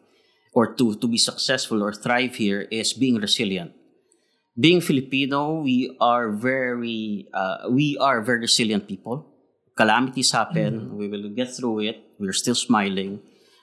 or 0.53 0.73
to 0.75 0.95
to 0.95 1.07
be 1.07 1.17
successful 1.17 1.83
or 1.83 1.93
thrive 1.93 2.35
here 2.35 2.67
is 2.71 2.93
being 2.93 3.15
resilient 3.15 3.73
being 4.59 4.81
Filipino, 4.81 5.61
we 5.61 5.95
are 6.01 6.29
very 6.29 7.27
uh, 7.33 7.69
we 7.69 7.97
are 7.97 8.21
very 8.21 8.39
resilient 8.41 8.87
people. 8.87 9.25
Calamities 9.75 10.31
happen, 10.31 10.97
we 10.97 11.07
will 11.07 11.29
get 11.29 11.55
through 11.55 11.79
it. 11.79 12.03
We're 12.19 12.33
still 12.33 12.55
smiling, 12.55 13.21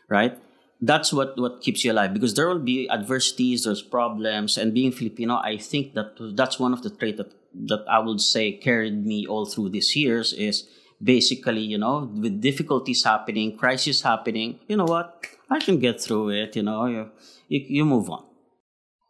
right? 0.09 0.38
That's 0.81 1.12
what 1.12 1.37
what 1.37 1.61
keeps 1.61 1.85
you 1.85 1.93
alive 1.93 2.14
because 2.14 2.35
there 2.35 2.49
will 2.49 2.64
be 2.64 2.88
adversities, 2.88 3.64
there's 3.64 3.83
problems, 3.83 4.57
and 4.57 4.73
being 4.73 4.93
Filipino, 4.93 5.37
I 5.37 5.59
think 5.59 5.95
that 5.95 6.16
that's 6.35 6.59
one 6.59 6.73
of 6.73 6.83
the 6.83 6.90
traits 6.90 7.19
that 7.19 7.33
that 7.69 7.85
I 7.88 7.99
would 7.99 8.21
say 8.21 8.52
carried 8.52 9.05
me 9.05 9.26
all 9.26 9.45
through 9.45 9.71
these 9.71 9.97
years 9.97 10.33
is 10.33 10.69
basically 11.03 11.61
you 11.62 11.79
know 11.79 12.11
with 12.15 12.41
difficulties 12.41 13.05
happening, 13.05 13.57
crisis 13.57 14.03
happening. 14.03 14.59
You 14.69 14.76
know 14.76 14.85
what? 14.87 15.26
I 15.50 15.61
can 15.61 15.79
get 15.79 16.00
through 16.00 16.31
it. 16.31 16.57
You 16.57 16.62
know, 16.62 16.87
you 16.87 17.11
you, 17.49 17.61
you 17.69 17.85
move 17.85 18.11
on. 18.11 18.25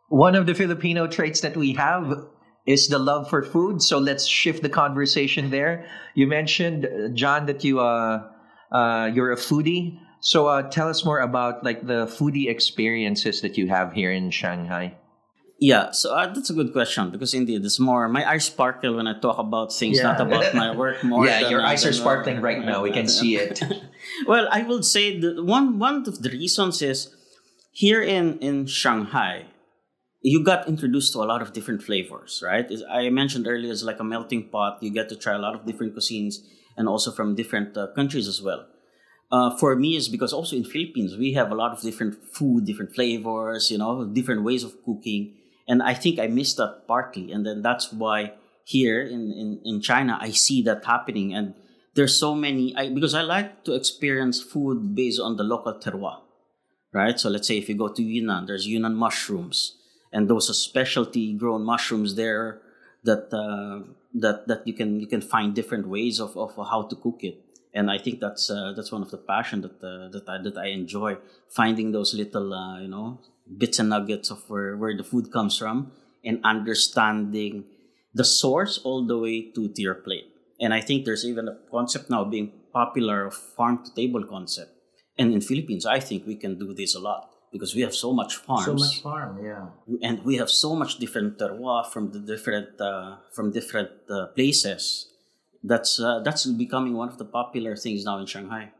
One 0.08 0.34
of 0.34 0.46
the 0.46 0.54
Filipino 0.54 1.06
traits 1.06 1.40
that 1.42 1.56
we 1.56 1.72
have 1.74 2.26
is 2.66 2.88
the 2.88 2.98
love 2.98 3.28
for 3.30 3.42
food. 3.42 3.82
So 3.82 3.98
let's 3.98 4.26
shift 4.26 4.62
the 4.62 4.68
conversation 4.68 5.50
there. 5.50 5.86
You 6.14 6.26
mentioned, 6.26 6.86
uh, 6.86 7.08
John, 7.14 7.46
that 7.46 7.64
you 7.64 7.80
uh, 7.80 8.28
uh, 8.72 9.10
you're 9.14 9.32
a 9.32 9.36
foodie. 9.36 9.98
So 10.20 10.46
uh, 10.48 10.62
tell 10.62 10.88
us 10.88 11.04
more 11.04 11.20
about 11.20 11.64
like 11.64 11.86
the 11.86 12.06
foodie 12.06 12.48
experiences 12.48 13.42
that 13.42 13.56
you 13.56 13.68
have 13.68 13.92
here 13.92 14.12
in 14.12 14.30
Shanghai. 14.30 14.96
Yeah, 15.58 15.92
so 15.92 16.14
uh, 16.14 16.32
that's 16.34 16.50
a 16.50 16.54
good 16.54 16.72
question 16.72 17.10
because 17.10 17.32
indeed 17.32 17.64
it's 17.64 17.80
more 17.80 18.08
my 18.08 18.28
eyes 18.28 18.44
sparkle 18.44 18.96
when 18.96 19.06
I 19.06 19.18
talk 19.18 19.38
about 19.38 19.72
things, 19.72 19.96
Yeah. 19.96 20.12
not 20.12 20.20
about 20.20 20.54
my 20.54 20.76
work. 20.82 21.02
More 21.02 21.24
yeah, 21.24 21.48
your 21.48 21.64
eyes 21.64 21.86
are 21.86 21.94
sparkling 21.94 22.42
right 22.42 22.62
now. 22.62 22.82
We 22.82 22.90
can 22.92 23.08
see 23.08 23.36
it. 23.36 23.62
well, 24.26 24.48
I 24.52 24.62
will 24.62 24.82
say 24.82 25.18
that 25.18 25.42
one 25.44 25.78
one 25.78 26.04
of 26.06 26.20
the 26.22 26.28
reasons 26.28 26.82
is 26.82 27.08
here 27.72 28.02
in 28.02 28.38
in 28.40 28.66
Shanghai, 28.66 29.46
you 30.20 30.44
got 30.44 30.68
introduced 30.68 31.14
to 31.14 31.20
a 31.20 31.28
lot 31.32 31.40
of 31.40 31.54
different 31.54 31.82
flavors, 31.82 32.42
right? 32.44 32.70
As 32.70 32.82
I 32.90 33.08
mentioned 33.08 33.46
earlier, 33.48 33.72
it's 33.72 33.82
like 33.82 33.98
a 34.00 34.04
melting 34.04 34.50
pot. 34.50 34.82
You 34.82 34.90
get 34.92 35.08
to 35.08 35.16
try 35.16 35.34
a 35.34 35.38
lot 35.38 35.54
of 35.54 35.64
different 35.64 35.96
cuisines 35.96 36.34
and 36.76 36.86
also 36.86 37.10
from 37.12 37.34
different 37.34 37.76
uh, 37.78 37.86
countries 37.96 38.28
as 38.28 38.42
well. 38.42 38.66
Uh, 39.32 39.56
for 39.56 39.74
me, 39.74 39.96
is 39.96 40.08
because 40.08 40.32
also 40.34 40.54
in 40.54 40.64
Philippines 40.64 41.16
we 41.16 41.32
have 41.32 41.50
a 41.50 41.54
lot 41.54 41.72
of 41.72 41.80
different 41.80 42.14
food, 42.36 42.66
different 42.66 42.94
flavors, 42.94 43.70
you 43.70 43.78
know, 43.78 44.04
different 44.04 44.44
ways 44.44 44.62
of 44.62 44.72
cooking, 44.84 45.34
and 45.68 45.82
I 45.82 45.94
think 45.94 46.18
I 46.18 46.26
missed 46.26 46.56
that 46.58 46.86
partly, 46.86 47.32
and 47.32 47.44
then 47.44 47.62
that's 47.62 47.92
why 47.92 48.32
here 48.64 49.02
in 49.02 49.32
in, 49.32 49.60
in 49.64 49.80
China 49.80 50.18
I 50.20 50.30
see 50.30 50.62
that 50.62 50.84
happening, 50.84 51.34
and 51.34 51.54
there's 51.94 52.18
so 52.18 52.34
many 52.34 52.76
I, 52.76 52.90
because 52.90 53.14
I 53.14 53.22
like 53.22 53.64
to 53.64 53.74
experience 53.74 54.42
food 54.42 54.94
based 54.94 55.20
on 55.20 55.36
the 55.36 55.44
local 55.44 55.74
terroir, 55.74 56.20
right? 56.92 57.18
So 57.18 57.28
let's 57.28 57.48
say 57.48 57.58
if 57.58 57.68
you 57.68 57.74
go 57.74 57.88
to 57.88 58.02
Yunnan, 58.02 58.46
there's 58.46 58.66
Yunnan 58.66 58.94
mushrooms, 58.94 59.76
and 60.12 60.28
those 60.28 60.48
are 60.50 60.54
specialty 60.54 61.32
grown 61.34 61.64
mushrooms 61.64 62.14
there 62.14 62.60
that 63.04 63.32
uh, 63.32 63.86
that 64.14 64.46
that 64.46 64.66
you 64.66 64.74
can 64.74 65.00
you 65.00 65.06
can 65.06 65.20
find 65.20 65.54
different 65.54 65.88
ways 65.88 66.20
of, 66.20 66.36
of 66.36 66.54
how 66.56 66.82
to 66.82 66.96
cook 66.96 67.22
it. 67.22 67.42
And 67.74 67.90
I 67.90 67.98
think 67.98 68.20
that's 68.20 68.50
uh, 68.50 68.72
that's 68.74 68.92
one 68.92 69.02
of 69.02 69.10
the 69.10 69.18
passion 69.18 69.60
that 69.62 69.76
uh, 69.82 70.08
that 70.08 70.24
I 70.28 70.38
that 70.42 70.56
I 70.56 70.66
enjoy 70.68 71.16
finding 71.48 71.92
those 71.92 72.14
little 72.14 72.52
uh, 72.52 72.80
you 72.80 72.88
know 72.88 73.18
bits 73.58 73.78
and 73.78 73.90
nuggets 73.90 74.30
of 74.30 74.48
where, 74.48 74.76
where 74.76 74.96
the 74.96 75.04
food 75.04 75.32
comes 75.32 75.58
from 75.58 75.92
and 76.24 76.40
understanding 76.44 77.64
the 78.14 78.24
source 78.24 78.78
all 78.78 79.06
the 79.06 79.18
way 79.18 79.50
to, 79.52 79.68
to 79.68 79.82
your 79.82 79.94
plate. 79.94 80.32
And 80.60 80.72
I 80.72 80.80
think 80.80 81.04
there's 81.04 81.24
even 81.24 81.48
a 81.48 81.58
concept 81.70 82.10
now 82.10 82.24
being 82.24 82.52
popular 82.72 83.26
of 83.26 83.34
farm 83.34 83.84
to 83.84 83.94
table 83.94 84.24
concept. 84.24 84.72
And 85.18 85.32
in 85.32 85.40
Philippines, 85.40 85.86
I 85.86 86.00
think 86.00 86.26
we 86.26 86.36
can 86.36 86.58
do 86.58 86.74
this 86.74 86.94
a 86.94 87.00
lot 87.00 87.30
because 87.52 87.74
we 87.74 87.82
have 87.82 87.94
so 87.94 88.12
much 88.12 88.36
farms 88.36 88.64
So 88.64 88.74
much 88.74 89.02
farm, 89.02 89.44
yeah. 89.44 89.66
and 90.02 90.22
we 90.24 90.36
have 90.36 90.50
so 90.50 90.74
much 90.74 90.98
different 90.98 91.38
terroir 91.38 91.86
from 91.86 92.12
the 92.12 92.18
different 92.18 92.80
uh, 92.80 93.16
from 93.32 93.52
different 93.52 93.90
uh, 94.10 94.26
places. 94.36 95.08
That's 95.62 95.98
uh, 96.00 96.20
that's 96.20 96.44
becoming 96.46 96.94
one 96.94 97.08
of 97.08 97.18
the 97.18 97.24
popular 97.24 97.76
things 97.76 98.04
now 98.04 98.18
in 98.18 98.26
Shanghai. 98.26 98.72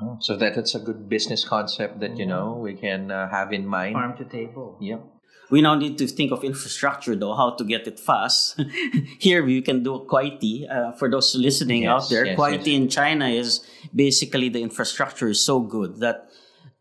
Oh, 0.00 0.18
so 0.20 0.36
that 0.36 0.54
that's 0.54 0.74
a 0.74 0.78
good 0.78 1.08
business 1.08 1.44
concept 1.44 2.00
that 2.00 2.18
you 2.18 2.26
know 2.26 2.52
we 2.60 2.74
can 2.74 3.10
uh, 3.10 3.30
have 3.30 3.52
in 3.52 3.66
mind. 3.66 3.94
Farm 3.94 4.16
to 4.18 4.24
table. 4.24 4.76
Yep. 4.80 5.00
We 5.48 5.62
now 5.62 5.74
need 5.76 5.96
to 5.98 6.06
think 6.06 6.32
of 6.32 6.42
infrastructure 6.44 7.14
though, 7.14 7.34
how 7.34 7.54
to 7.54 7.64
get 7.64 7.86
it 7.86 8.00
fast. 8.00 8.60
Here 9.20 9.46
you 9.46 9.62
can 9.62 9.82
do 9.82 10.04
kuaidi. 10.10 10.68
Uh, 10.70 10.92
for 10.92 11.08
those 11.08 11.34
listening 11.36 11.84
Yes, 11.84 11.90
out 11.90 12.10
there, 12.10 12.26
yes, 12.26 12.38
kuaidi 12.38 12.66
yes. 12.66 12.76
in 12.76 12.88
China 12.88 13.28
is 13.28 13.64
basically 13.94 14.48
the 14.48 14.60
infrastructure 14.60 15.28
is 15.28 15.40
so 15.44 15.60
good 15.60 16.00
that 16.00 16.28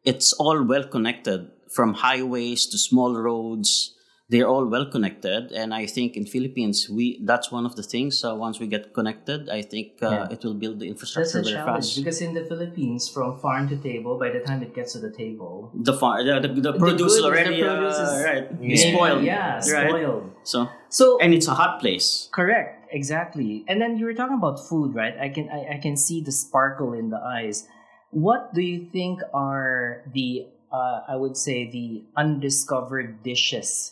it's 0.04 0.34
all 0.34 0.64
well 0.64 0.84
connected 0.84 1.50
from 1.72 1.94
highways 1.94 2.66
to 2.68 2.78
small 2.78 3.16
roads. 3.16 3.95
They're 4.28 4.48
all 4.48 4.66
well 4.66 4.88
connected, 4.90 5.52
and 5.52 5.72
I 5.72 5.86
think 5.86 6.18
in 6.18 6.26
Philippines 6.26 6.90
we 6.90 7.22
that's 7.22 7.52
one 7.52 7.64
of 7.64 7.76
the 7.76 7.84
things. 7.84 8.26
Uh, 8.26 8.34
once 8.34 8.60
we 8.60 8.66
get 8.66 8.92
connected, 8.92 9.50
I 9.50 9.62
think 9.62 10.02
uh, 10.02 10.10
Yeah. 10.10 10.34
it 10.34 10.44
will 10.44 10.56
build 10.58 10.80
the 10.80 10.90
That's 10.90 10.94
infrastructure 10.98 11.40
a 11.40 11.44
very 11.44 11.56
challenge 11.62 11.86
fast. 11.94 11.98
because 12.02 12.22
in 12.26 12.34
the 12.34 12.44
Philippines, 12.44 13.08
from 13.08 13.38
farm 13.38 13.70
to 13.70 13.78
table, 13.78 14.18
by 14.18 14.32
the 14.34 14.40
time 14.42 14.64
it 14.64 14.74
gets 14.74 14.94
to 14.94 15.00
the 15.00 15.12
table, 15.14 15.70
The 15.78 15.94
far 15.94 16.24
the, 16.26 16.42
the, 16.42 16.50
the 16.50 16.74
produce 16.74 17.22
already 17.22 17.62
the 17.62 17.70
produce 17.70 18.00
uh, 18.02 18.24
right 18.26 18.46
Yeah. 18.58 18.82
spoiled. 18.90 19.22
Yeah, 19.24 19.62
right? 19.62 19.90
spoiled. 19.94 20.32
So 20.42 20.70
So 20.90 21.20
and 21.22 21.30
it's 21.32 21.46
a 21.48 21.54
hot 21.54 21.78
place. 21.80 22.26
Correct, 22.34 22.90
exactly. 22.90 23.62
And 23.70 23.78
then 23.80 23.94
you 24.02 24.10
were 24.10 24.18
talking 24.18 24.38
about 24.42 24.58
food, 24.58 24.96
right? 24.98 25.14
I 25.22 25.30
can 25.30 25.54
I, 25.54 25.78
I 25.78 25.78
can 25.78 25.94
see 26.02 26.26
the 26.26 26.34
sparkle 26.34 26.98
in 26.98 27.14
the 27.14 27.22
eyes. 27.22 27.70
What 28.10 28.58
do 28.58 28.62
you 28.66 28.90
think 28.90 29.22
are 29.38 30.02
the 30.18 30.50
uh, 30.74 31.06
I 31.06 31.16
would 31.16 31.38
say 31.38 31.70
the 31.70 32.10
undiscovered 32.18 33.22
dishes 33.22 33.92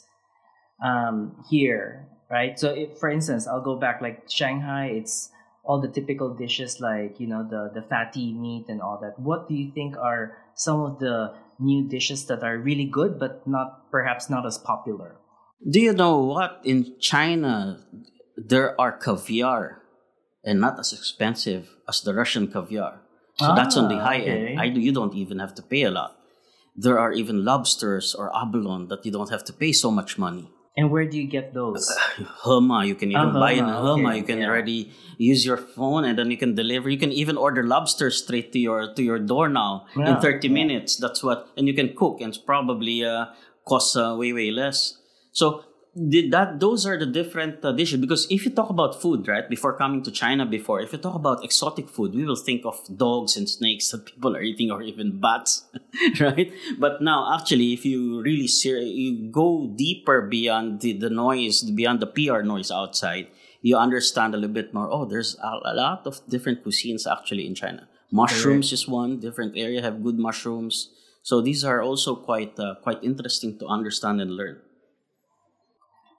um, 0.84 1.44
here, 1.50 2.08
right? 2.30 2.60
So, 2.60 2.70
if, 2.74 2.98
for 3.00 3.10
instance, 3.10 3.48
I'll 3.48 3.64
go 3.64 3.76
back 3.80 4.02
like 4.02 4.30
Shanghai. 4.30 4.88
It's 4.94 5.30
all 5.64 5.80
the 5.80 5.88
typical 5.88 6.36
dishes 6.36 6.82
like 6.82 7.20
you 7.20 7.28
know 7.28 7.48
the 7.48 7.72
the 7.74 7.88
fatty 7.88 8.34
meat 8.34 8.66
and 8.68 8.82
all 8.82 9.00
that. 9.02 9.18
What 9.18 9.48
do 9.48 9.56
you 9.56 9.72
think 9.72 9.96
are 9.98 10.38
some 10.56 10.82
of 10.82 11.00
the 11.00 11.34
new 11.60 11.88
dishes 11.88 12.26
that 12.28 12.44
are 12.44 12.58
really 12.58 12.86
good 12.86 13.18
but 13.20 13.48
not 13.48 13.90
perhaps 13.92 14.30
not 14.30 14.46
as 14.46 14.58
popular? 14.58 15.16
Do 15.64 15.80
you 15.80 15.94
know 15.94 16.20
what? 16.20 16.60
In 16.66 17.00
China, 17.00 17.80
there 18.36 18.76
are 18.80 18.92
caviar 18.92 19.82
and 20.44 20.60
not 20.60 20.78
as 20.80 20.92
expensive 20.92 21.70
as 21.88 22.02
the 22.02 22.14
Russian 22.14 22.52
caviar. 22.52 23.00
So 23.38 23.56
that's 23.56 23.78
on 23.78 23.88
the 23.88 23.96
Ah, 23.96 24.04
high 24.04 24.20
okay. 24.22 24.54
end. 24.54 24.60
I, 24.60 24.66
you 24.66 24.92
don't 24.92 25.16
even 25.16 25.40
have 25.40 25.56
to 25.56 25.64
pay 25.64 25.84
a 25.84 25.92
lot. 25.92 26.18
There 26.76 27.00
are 27.00 27.14
even 27.14 27.46
lobsters 27.46 28.14
or 28.14 28.30
abalone 28.36 28.88
that 28.90 29.06
you 29.06 29.12
don't 29.12 29.30
have 29.32 29.44
to 29.46 29.54
pay 29.54 29.72
so 29.72 29.90
much 29.90 30.18
money. 30.20 30.52
And 30.76 30.90
where 30.90 31.06
do 31.06 31.18
you 31.22 31.28
get 31.28 31.54
those? 31.54 31.86
Hema, 32.44 32.88
you 32.88 32.96
can 32.96 33.12
even 33.12 33.30
Ah, 33.30 33.40
buy 33.40 33.52
in 33.52 33.66
Hema, 33.66 33.82
Hema. 33.84 34.10
okay, 34.10 34.18
You 34.18 34.24
can 34.24 34.40
yeah. 34.40 34.50
already 34.50 34.92
use 35.18 35.46
your 35.46 35.58
phone 35.58 36.04
and 36.04 36.18
then 36.18 36.32
you 36.32 36.38
can 36.38 36.56
deliver. 36.56 36.90
You 36.90 36.98
can 36.98 37.12
even 37.12 37.38
order 37.38 37.62
lobster 37.64 38.10
straight 38.10 38.52
to 38.54 38.60
your 38.60 38.92
to 38.96 39.04
your 39.04 39.20
door 39.20 39.50
now 39.50 39.86
Yeah, 39.96 40.16
in 40.16 40.22
30 40.22 40.48
yeah. 40.48 40.54
minutes. 40.54 40.98
That's 40.98 41.22
what, 41.22 41.50
and 41.58 41.68
you 41.68 41.76
can 41.76 41.94
cook 41.96 42.22
and 42.22 42.30
it's 42.34 42.42
probably 42.42 43.06
uh, 43.06 43.26
costs 43.68 43.96
uh, 43.96 44.16
way 44.18 44.34
way 44.34 44.50
less. 44.50 44.98
So 45.32 45.64
that 45.96 46.60
those 46.60 46.88
are 46.88 46.98
the 46.98 47.06
different 47.06 47.64
uh, 47.64 47.72
dishes 47.72 48.00
because 48.00 48.26
if 48.32 48.46
you 48.46 48.52
talk 48.52 48.72
about 48.72 49.00
food 49.00 49.28
right 49.28 49.48
before 49.48 49.78
coming 49.78 50.02
to 50.02 50.10
china 50.10 50.44
before 50.44 50.82
if 50.82 50.92
you 50.92 50.98
talk 50.98 51.14
about 51.14 51.44
exotic 51.44 51.88
food 51.88 52.16
we 52.16 52.26
will 52.26 52.36
think 52.36 52.66
of 52.66 52.82
dogs 52.98 53.38
and 53.38 53.48
snakes 53.48 53.92
that 53.92 54.06
people 54.06 54.36
are 54.36 54.42
eating 54.42 54.72
or 54.72 54.82
even 54.82 55.20
bats 55.20 55.66
right? 56.20 56.52
But 56.80 57.04
now 57.04 57.38
actually 57.38 57.74
if 57.74 57.86
you 57.86 58.22
really 58.24 58.48
ser- 58.48 58.82
you 58.82 59.30
go 59.30 59.72
deeper 59.76 60.22
beyond 60.24 60.82
the, 60.82 60.94
the 60.94 61.12
noise 61.12 61.62
beyond 61.62 62.00
the 62.00 62.08
pr 62.08 62.42
noise 62.42 62.72
outside 62.72 63.28
you 63.62 63.78
understand 63.78 64.34
a 64.34 64.38
little 64.38 64.54
bit 64.54 64.74
more 64.74 64.90
oh 64.92 65.06
there's 65.06 65.38
a, 65.44 65.60
a 65.64 65.76
lot 65.76 66.08
of 66.08 66.22
different 66.28 66.66
cuisines 66.66 67.06
actually 67.06 67.46
in 67.46 67.54
china. 67.54 67.88
Mushrooms 68.12 68.72
is 68.74 68.88
one 68.88 69.20
different 69.20 69.54
area 69.58 69.82
have 69.82 70.04
good 70.04 70.18
mushrooms. 70.18 70.90
So 71.22 71.42
these 71.42 71.64
are 71.64 71.82
also 71.82 72.16
quite 72.16 72.58
uh, 72.60 72.76
quite 72.82 73.04
interesting 73.04 73.60
to 73.60 73.68
understand 73.68 74.22
and 74.22 74.32
learn 74.32 74.62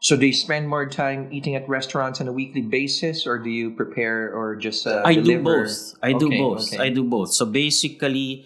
So 0.04 0.20
do 0.20 0.26
you 0.28 0.36
spend 0.36 0.68
more 0.68 0.84
time 0.84 1.32
eating 1.32 1.56
at 1.56 1.66
restaurants 1.66 2.20
on 2.20 2.28
a 2.28 2.32
weekly 2.32 2.60
basis, 2.60 3.26
or 3.26 3.38
do 3.38 3.48
you 3.48 3.70
prepare 3.72 4.28
or 4.36 4.54
just 4.54 4.86
uh, 4.86 5.00
I 5.02 5.14
do 5.16 5.40
both. 5.40 5.96
I 6.02 6.12
do 6.12 6.28
both. 6.28 6.68
okay. 6.68 6.76
I 6.76 6.88
do 6.90 7.04
both. 7.08 7.32
So 7.32 7.46
basically, 7.48 8.44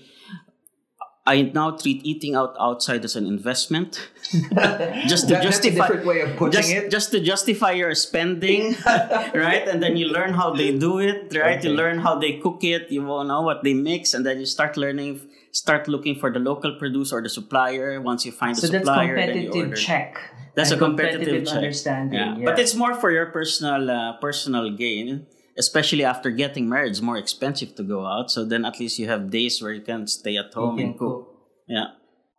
I 1.27 1.51
now 1.51 1.73
treat 1.75 2.07
eating 2.07 2.37
out 2.37 2.55
outside 2.61 3.03
as 3.05 3.16
an 3.16 3.27
investment, 3.27 4.09
just 5.11 5.27
to 5.27 5.35
That- 5.35 5.42
justify. 5.42 5.88
different 5.88 6.07
way 6.07 6.21
of 6.21 6.37
putting 6.38 6.62
just, 6.62 6.71
it. 6.71 6.90
just 6.94 7.11
to 7.11 7.18
justify 7.18 7.73
your 7.73 7.92
spending, 7.99 8.77
right? 9.35 9.66
And 9.66 9.83
then 9.83 9.97
you 9.97 10.07
learn 10.14 10.35
how 10.35 10.55
they 10.55 10.71
do 10.79 11.01
it, 11.01 11.35
right? 11.35 11.59
You 11.59 11.75
learn 11.75 11.99
how 11.99 12.23
they 12.23 12.38
cook 12.38 12.62
it. 12.62 12.87
You 12.88 13.03
know 13.03 13.42
what 13.42 13.64
they 13.64 13.75
mix, 13.75 14.14
and 14.14 14.25
then 14.25 14.38
you 14.38 14.47
start 14.47 14.77
learning, 14.77 15.27
start 15.62 15.88
looking 15.88 16.14
for 16.23 16.29
the 16.31 16.38
local 16.51 16.73
produce 16.79 17.12
or 17.12 17.21
the 17.23 17.29
supplier. 17.38 18.01
Once 18.01 18.25
you 18.27 18.33
find 18.33 18.55
the 18.57 18.62
So 18.62 18.68
that's 18.73 18.85
supplier, 18.87 19.16
then 19.16 19.29
you 19.37 19.51
competitive 19.51 19.71
order. 19.75 19.77
check. 19.88 20.11
That's 20.55 20.71
and 20.73 20.81
a 20.81 20.85
competitive, 20.85 21.44
check. 21.47 21.57
understanding. 21.62 22.18
Yeah. 22.18 22.37
Yeah. 22.38 22.44
But 22.49 22.59
it's 22.62 22.75
more 22.75 22.94
for 22.94 23.11
your 23.11 23.27
personal 23.38 23.90
uh, 23.90 24.18
personal 24.18 24.66
gain, 24.85 25.27
especially 25.59 26.05
after 26.05 26.31
getting 26.31 26.68
married. 26.68 26.90
It's 26.94 27.03
more 27.11 27.18
expensive 27.18 27.75
to 27.79 27.83
go 27.83 28.07
out. 28.07 28.31
So 28.35 28.44
then 28.44 28.64
at 28.64 28.79
least 28.81 28.99
you 28.99 29.07
have 29.09 29.31
days 29.31 29.62
where 29.62 29.73
you 29.73 29.83
can 29.83 30.07
stay 30.07 30.37
at 30.37 30.51
home 30.55 30.79
and 30.79 30.99
cook. 30.99 31.31
Yeah, 31.68 31.92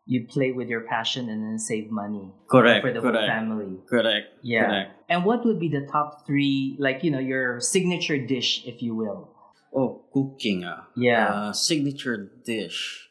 You 0.10 0.26
play 0.26 0.50
with 0.52 0.68
your 0.74 0.82
passion 0.90 1.30
and 1.30 1.40
then 1.46 1.60
save 1.62 1.92
money. 1.94 2.34
Correct, 2.50 2.82
For 2.82 2.92
the 2.92 3.00
whole 3.00 3.14
family. 3.14 3.78
correct. 3.88 4.28
Yeah. 4.42 4.66
Correct. 4.66 4.90
And 5.12 5.20
what 5.24 5.46
would 5.46 5.60
be 5.62 5.70
the 5.70 5.86
top 5.86 6.26
three, 6.26 6.76
like, 6.82 7.04
you 7.06 7.12
know, 7.14 7.22
your 7.22 7.60
signature 7.62 8.18
dish, 8.18 8.66
if 8.66 8.82
you 8.82 8.96
will? 8.96 9.30
Oh, 9.70 10.02
cooking. 10.14 10.64
Uh, 10.66 10.82
Yeah. 10.98 11.30
Uh, 11.30 11.54
signature 11.54 12.18
dish. 12.44 13.09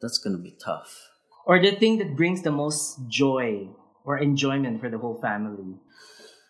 That's 0.00 0.18
gonna 0.18 0.38
be 0.38 0.56
tough. 0.62 1.08
Or 1.46 1.60
the 1.60 1.72
thing 1.72 1.98
that 1.98 2.16
brings 2.16 2.42
the 2.42 2.50
most 2.52 3.08
joy 3.08 3.68
or 4.04 4.18
enjoyment 4.18 4.80
for 4.80 4.88
the 4.88 4.98
whole 4.98 5.20
family? 5.20 5.76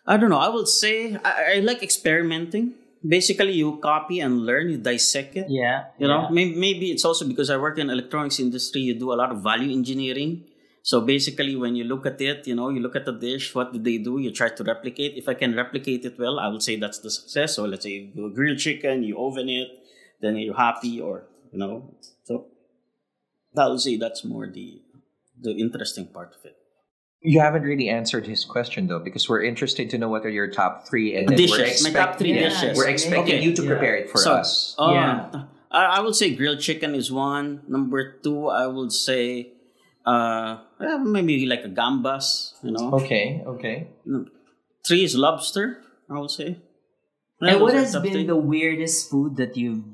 I 0.05 0.17
don't 0.17 0.29
know. 0.29 0.39
I 0.39 0.49
will 0.49 0.65
say 0.65 1.15
I, 1.23 1.55
I 1.55 1.59
like 1.59 1.83
experimenting. 1.83 2.75
Basically, 3.05 3.53
you 3.53 3.77
copy 3.77 4.19
and 4.19 4.45
learn. 4.45 4.69
You 4.69 4.77
dissect 4.77 5.35
it. 5.35 5.47
Yeah. 5.49 5.85
You 5.97 6.07
know, 6.07 6.23
yeah. 6.23 6.29
maybe, 6.29 6.55
maybe 6.55 6.91
it's 6.91 7.03
also 7.03 7.27
because 7.27 7.49
I 7.49 7.57
work 7.57 7.79
in 7.79 7.89
electronics 7.89 8.39
industry. 8.39 8.81
You 8.81 8.93
do 8.93 9.11
a 9.11 9.17
lot 9.17 9.31
of 9.31 9.41
value 9.41 9.71
engineering. 9.71 10.45
So 10.83 11.01
basically, 11.01 11.55
when 11.55 11.75
you 11.75 11.83
look 11.83 12.05
at 12.05 12.21
it, 12.21 12.47
you 12.47 12.55
know, 12.55 12.69
you 12.69 12.79
look 12.79 12.95
at 12.95 13.05
the 13.05 13.13
dish. 13.13 13.53
What 13.53 13.73
did 13.73 13.83
they 13.83 13.97
do? 13.97 14.19
You 14.19 14.31
try 14.31 14.49
to 14.49 14.63
replicate. 14.63 15.17
If 15.17 15.29
I 15.29 15.33
can 15.33 15.55
replicate 15.55 16.05
it 16.05 16.17
well, 16.17 16.39
I 16.39 16.47
will 16.47 16.59
say 16.59 16.75
that's 16.75 16.99
the 16.99 17.09
success. 17.11 17.55
So 17.55 17.65
let's 17.65 17.83
say 17.83 17.91
you 17.91 18.11
do 18.15 18.25
a 18.25 18.29
grilled 18.29 18.59
chicken, 18.59 19.03
you 19.03 19.17
oven 19.19 19.49
it, 19.49 19.69
then 20.21 20.35
you're 20.37 20.55
happy, 20.55 21.01
or 21.01 21.25
you 21.51 21.59
know. 21.59 21.95
So 22.23 22.47
I 23.57 23.67
would 23.67 23.81
say 23.81 23.97
that's 23.97 24.23
more 24.23 24.47
the 24.47 24.81
the 25.39 25.51
interesting 25.57 26.07
part 26.07 26.33
of 26.37 26.45
it. 26.45 26.55
You 27.21 27.39
haven't 27.41 27.63
really 27.63 27.89
answered 27.89 28.25
his 28.25 28.45
question 28.45 28.87
though, 28.87 28.99
because 28.99 29.29
we're 29.29 29.43
interested 29.43 29.89
to 29.91 29.97
know 29.97 30.09
what 30.09 30.25
are 30.25 30.29
your 30.33 30.49
top 30.49 30.87
three, 30.87 31.15
and 31.15 31.27
then 31.29 31.37
Dishes. 31.37 31.83
we're 31.83 31.91
My 31.91 31.99
top 31.99 32.17
three 32.17 32.33
expecting, 32.33 32.67
dishes. 32.69 32.77
we're 32.77 32.89
expecting 32.89 33.35
Okay. 33.37 33.43
you 33.45 33.53
to 33.53 33.61
Yeah. 33.63 33.69
prepare 33.69 33.95
it 33.97 34.09
for 34.09 34.17
So, 34.17 34.33
us. 34.33 34.75
Uh, 34.79 34.91
Yeah. 34.93 35.43
I, 35.71 35.97
I 35.97 35.99
would 36.01 36.15
say 36.15 36.33
grilled 36.35 36.59
chicken 36.59 36.95
is 36.95 37.11
one. 37.11 37.61
Number 37.67 38.19
two, 38.23 38.47
I 38.49 38.67
would 38.67 38.91
say 38.91 39.53
uh, 40.05 40.57
maybe 41.05 41.45
like 41.45 41.63
a 41.63 41.69
gambas, 41.69 42.53
you 42.63 42.71
know. 42.71 42.89
Okay, 43.05 43.43
okay. 43.45 43.87
Three 44.85 45.03
is 45.03 45.15
lobster, 45.15 45.77
I 46.09 46.17
would 46.19 46.31
say. 46.31 46.57
And 47.39 47.55
Those 47.57 47.61
what 47.61 47.73
has 47.75 47.93
been 48.01 48.13
three. 48.13 48.25
the 48.25 48.35
weirdest 48.35 49.09
food 49.09 49.37
that 49.37 49.55
you've 49.57 49.85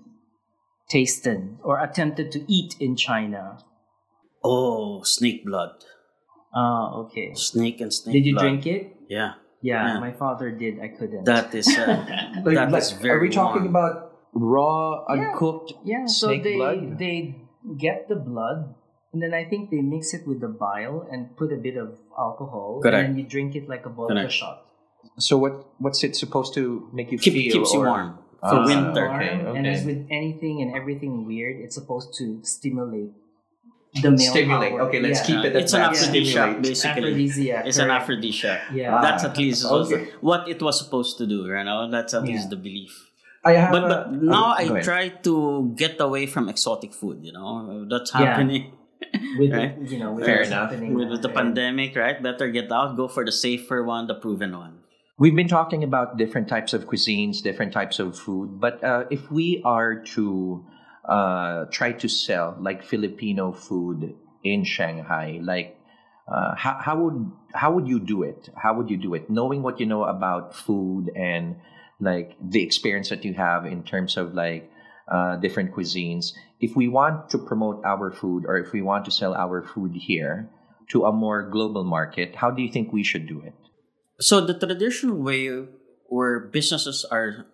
tasted 0.89 1.57
or 1.63 1.79
attempted 1.83 2.31
to 2.31 2.43
eat 2.51 2.75
in 2.79 2.95
China? 2.95 3.59
Oh, 4.43 5.03
snake 5.03 5.45
blood. 5.45 5.71
Ah, 6.53 6.93
okay. 7.05 7.33
Snake 7.35 7.81
and 7.81 7.93
snake 7.93 8.13
Did 8.13 8.25
you 8.25 8.33
blood. 8.33 8.41
drink 8.43 8.65
it? 8.67 8.95
Yeah. 9.09 9.33
Yeah, 9.61 9.93
Yeah. 9.95 9.99
my 9.99 10.11
father 10.13 10.51
did. 10.51 10.79
I 10.79 10.87
couldn't. 10.89 11.25
That 11.25 11.53
is 11.53 11.67
uh, 11.67 12.05
Like, 12.45 12.55
that 12.55 12.71
like, 12.71 12.81
is 12.81 12.91
very 12.93 13.17
are 13.17 13.21
we 13.21 13.29
talking 13.29 13.63
warm. 13.63 13.75
about 13.75 14.13
raw, 14.33 15.03
uncooked 15.09 15.73
yeah, 15.83 16.05
so 16.05 16.27
snake 16.27 16.43
they 16.43 16.55
blood? 16.55 16.99
they 16.99 17.35
get 17.77 18.07
the 18.07 18.15
blood 18.15 18.75
and 19.11 19.21
then 19.21 19.33
I 19.33 19.45
think 19.49 19.71
they 19.71 19.81
mix 19.81 20.13
it 20.13 20.27
with 20.27 20.41
the 20.41 20.47
bile 20.47 21.07
and 21.11 21.35
put 21.35 21.51
a 21.51 21.57
bit 21.57 21.75
of 21.75 21.97
alcohol 22.17 22.79
Correct. 22.83 22.95
and 22.95 23.15
then 23.15 23.17
you 23.17 23.25
drink 23.27 23.55
it 23.55 23.67
like 23.67 23.85
a 23.85 23.89
vodka 23.89 24.13
Correct. 24.13 24.31
shot. 24.31 24.61
So 25.17 25.37
what 25.37 25.65
what's 25.79 26.03
it 26.03 26.15
supposed 26.15 26.53
to 26.53 26.87
make 26.93 27.11
you 27.11 27.17
Keep, 27.17 27.33
feel? 27.33 27.51
keeps 27.53 27.73
you 27.73 27.81
or- 27.81 28.19
warm 28.41 28.43
Ah, 28.43 28.49
for 28.49 28.57
Keeps 28.57 28.75
winter. 28.75 29.05
warm, 29.07 29.21
Okay, 29.21 29.57
And 29.57 29.67
as 29.67 29.85
with 29.85 30.05
anything 30.11 30.61
and 30.61 30.75
everything 30.75 31.25
weird, 31.25 31.57
it's 31.63 31.75
supposed 31.75 32.13
to 32.19 32.39
stimulate 32.43 33.11
the 34.01 34.11
male 34.11 34.19
Stimulate. 34.19 34.71
power. 34.71 34.81
Okay, 34.87 34.99
let's 35.01 35.21
Yeah. 35.21 35.25
keep 35.41 35.45
it 35.45 35.55
at 35.55 35.61
It's 35.63 35.73
an 35.73 35.81
aphrodisiac, 35.81 36.49
Stimulate. 36.49 36.61
basically. 36.61 37.01
Aphrodisiac. 37.09 37.65
It's 37.67 37.77
an 37.79 37.89
aphrodisiac. 37.89 38.59
Yeah. 38.73 39.01
That's 39.01 39.23
Ah, 39.23 39.29
at 39.29 39.37
least 39.37 39.65
okay. 39.65 40.07
what 40.21 40.47
it 40.47 40.61
was 40.61 40.77
supposed 40.77 41.17
to 41.17 41.25
do, 41.25 41.45
you 41.47 41.63
know? 41.63 41.89
That's 41.89 42.13
at 42.13 42.25
Yeah. 42.25 42.33
least 42.33 42.49
the 42.51 42.57
belief. 42.57 42.93
I 43.45 43.53
have 43.53 43.71
But 43.71 43.83
a- 43.85 43.87
but 43.87 44.11
now 44.13 44.53
oh, 44.53 44.59
I 44.59 44.63
ahead. 44.69 44.83
try 44.83 45.03
to 45.23 45.71
get 45.75 45.95
away 46.01 46.25
from 46.27 46.49
exotic 46.49 46.93
food, 46.93 47.23
you 47.23 47.31
know? 47.31 47.85
That's 47.89 48.11
Yeah. 48.13 48.19
happening 48.35 48.73
with 49.39 49.53
Right. 49.53 49.73
the, 49.79 49.87
you 49.87 49.97
know 49.97 50.11
with 50.13 50.25
Fair 50.25 50.41
enough. 50.43 50.71
with, 50.77 51.09
with 51.09 51.21
the 51.21 51.29
pandemic, 51.29 51.95
right? 51.95 52.21
Better 52.21 52.49
get 52.49 52.69
out, 52.71 52.97
go 52.97 53.07
for 53.07 53.23
the 53.25 53.31
safer 53.31 53.81
one, 53.83 54.05
the 54.07 54.15
proven 54.15 54.51
one. 54.57 54.83
We've 55.19 55.35
been 55.35 55.47
talking 55.47 55.83
about 55.83 56.17
different 56.17 56.47
types 56.47 56.73
of 56.73 56.85
cuisines, 56.85 57.41
different 57.41 57.73
types 57.73 57.97
of 57.97 58.15
food, 58.15 58.61
but 58.61 58.83
uh, 58.83 59.05
if 59.09 59.31
we 59.31 59.63
are 59.65 59.95
to 60.13 60.63
uh, 61.09 61.65
try 61.71 61.93
to 61.93 62.07
sell 62.07 62.55
like 62.59 62.83
Filipino 62.83 63.51
food 63.51 64.13
in 64.43 64.63
Shanghai, 64.63 65.39
like 65.41 65.75
uh, 66.27 66.53
how, 66.53 66.77
how 66.79 66.99
would 66.99 67.31
how 67.55 67.71
would 67.71 67.87
you 67.87 67.99
do 67.99 68.21
it? 68.21 68.49
How 68.55 68.75
would 68.75 68.91
you 68.91 68.97
do 68.97 69.15
it, 69.15 69.27
knowing 69.27 69.63
what 69.63 69.79
you 69.79 69.87
know 69.87 70.03
about 70.03 70.53
food 70.53 71.09
and 71.15 71.55
like 71.99 72.37
the 72.39 72.61
experience 72.61 73.09
that 73.09 73.25
you 73.25 73.33
have 73.33 73.65
in 73.65 73.81
terms 73.81 74.17
of 74.17 74.35
like 74.35 74.69
uh, 75.07 75.37
different 75.37 75.73
cuisines? 75.73 76.33
If 76.59 76.75
we 76.75 76.87
want 76.87 77.31
to 77.31 77.39
promote 77.39 77.83
our 77.83 78.11
food, 78.11 78.45
or 78.45 78.59
if 78.59 78.71
we 78.71 78.83
want 78.83 79.05
to 79.05 79.11
sell 79.11 79.33
our 79.33 79.63
food 79.63 79.95
here 79.95 80.47
to 80.89 81.05
a 81.05 81.11
more 81.11 81.41
global 81.41 81.83
market, 81.83 82.35
how 82.35 82.51
do 82.51 82.61
you 82.61 82.71
think 82.71 82.93
we 82.93 83.01
should 83.01 83.25
do 83.25 83.41
it? 83.41 83.55
So 84.19 84.41
the 84.41 84.57
traditional 84.57 85.15
way 85.15 85.47
where 86.09 86.39
businesses 86.39 87.05
are 87.05 87.45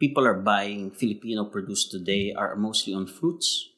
people 0.00 0.26
are 0.26 0.34
buying 0.34 0.90
Filipino 0.90 1.44
produce 1.44 1.88
today 1.88 2.34
are 2.36 2.56
mostly 2.56 2.92
on 2.92 3.06
fruits. 3.06 3.70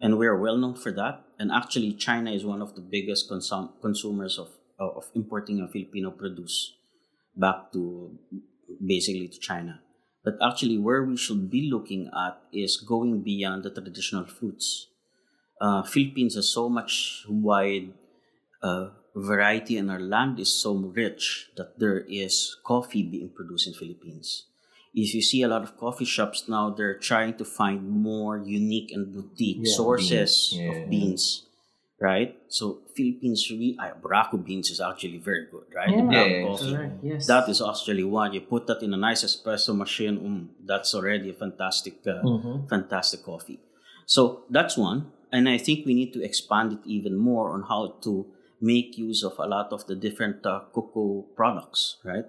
And 0.00 0.18
we 0.18 0.26
are 0.26 0.36
well 0.36 0.56
known 0.56 0.74
for 0.74 0.90
that. 0.92 1.24
And 1.38 1.52
actually 1.52 1.94
China 1.94 2.32
is 2.32 2.44
one 2.44 2.60
of 2.60 2.74
the 2.74 2.80
biggest 2.80 3.30
consum- 3.30 3.70
consumers 3.80 4.38
of, 4.38 4.48
of 4.78 5.10
importing 5.14 5.60
a 5.60 5.68
Filipino 5.68 6.10
produce 6.10 6.74
back 7.36 7.72
to 7.72 8.18
basically 8.84 9.28
to 9.28 9.38
China. 9.38 9.80
But 10.24 10.34
actually 10.42 10.76
where 10.76 11.04
we 11.04 11.16
should 11.16 11.50
be 11.50 11.70
looking 11.70 12.10
at 12.10 12.42
is 12.52 12.76
going 12.76 13.22
beyond 13.22 13.62
the 13.62 13.70
traditional 13.70 14.26
fruits. 14.26 14.88
Uh, 15.60 15.82
Philippines 15.84 16.34
has 16.34 16.48
so 16.48 16.68
much 16.68 17.24
wide 17.28 17.94
uh, 18.62 18.90
variety 19.20 19.76
and 19.76 19.90
our 19.90 20.00
land 20.00 20.38
is 20.38 20.52
so 20.52 20.74
rich 20.74 21.48
that 21.56 21.78
there 21.78 22.00
is 22.00 22.56
coffee 22.64 23.02
being 23.02 23.28
produced 23.30 23.66
in 23.66 23.74
Philippines. 23.74 24.44
If 24.94 25.14
you 25.14 25.22
see 25.22 25.42
a 25.42 25.48
lot 25.48 25.62
of 25.62 25.76
coffee 25.76 26.04
shops 26.04 26.48
now, 26.48 26.70
they're 26.70 26.98
trying 26.98 27.34
to 27.34 27.44
find 27.44 27.88
more 27.88 28.38
unique 28.38 28.90
and 28.92 29.12
boutique 29.12 29.60
Yeah, 29.62 29.74
sources 29.74 30.50
beans. 30.50 30.62
Yeah. 30.62 30.70
of 30.70 30.90
beans, 30.90 31.46
right? 32.00 32.36
So 32.48 32.80
Philippines, 32.96 33.46
we, 33.50 33.76
uh, 33.78 33.92
Barako 34.00 34.44
beans 34.44 34.70
is 34.70 34.80
actually 34.80 35.18
very 35.18 35.46
good, 35.50 35.66
right? 35.74 35.94
Yeah. 35.94 36.24
The 36.28 36.42
coffee. 36.42 36.72
Correct, 36.72 37.04
yes. 37.04 37.26
That 37.26 37.48
is 37.48 37.60
actually 37.62 38.04
one. 38.04 38.32
You 38.32 38.40
put 38.40 38.66
that 38.66 38.82
in 38.82 38.94
a 38.94 38.96
nice 38.96 39.24
espresso 39.24 39.76
machine, 39.76 40.16
um, 40.18 40.50
that's 40.64 40.94
already 40.94 41.30
a 41.30 41.34
fantastic, 41.34 41.94
uh, 42.06 42.22
Mhm. 42.24 42.68
fantastic 42.68 43.22
coffee. 43.24 43.60
So 44.06 44.44
that's 44.50 44.76
one. 44.76 45.12
And 45.30 45.48
I 45.48 45.58
think 45.58 45.84
we 45.84 45.92
need 45.92 46.12
to 46.14 46.24
expand 46.24 46.72
it 46.72 46.78
even 46.86 47.14
more 47.16 47.52
on 47.52 47.62
how 47.64 47.82
to 48.04 48.26
make 48.60 48.98
use 48.98 49.22
of 49.22 49.38
a 49.38 49.46
lot 49.46 49.72
of 49.72 49.86
the 49.86 49.94
different 49.94 50.44
uh, 50.44 50.60
cocoa 50.72 51.26
products, 51.36 51.98
right? 52.04 52.24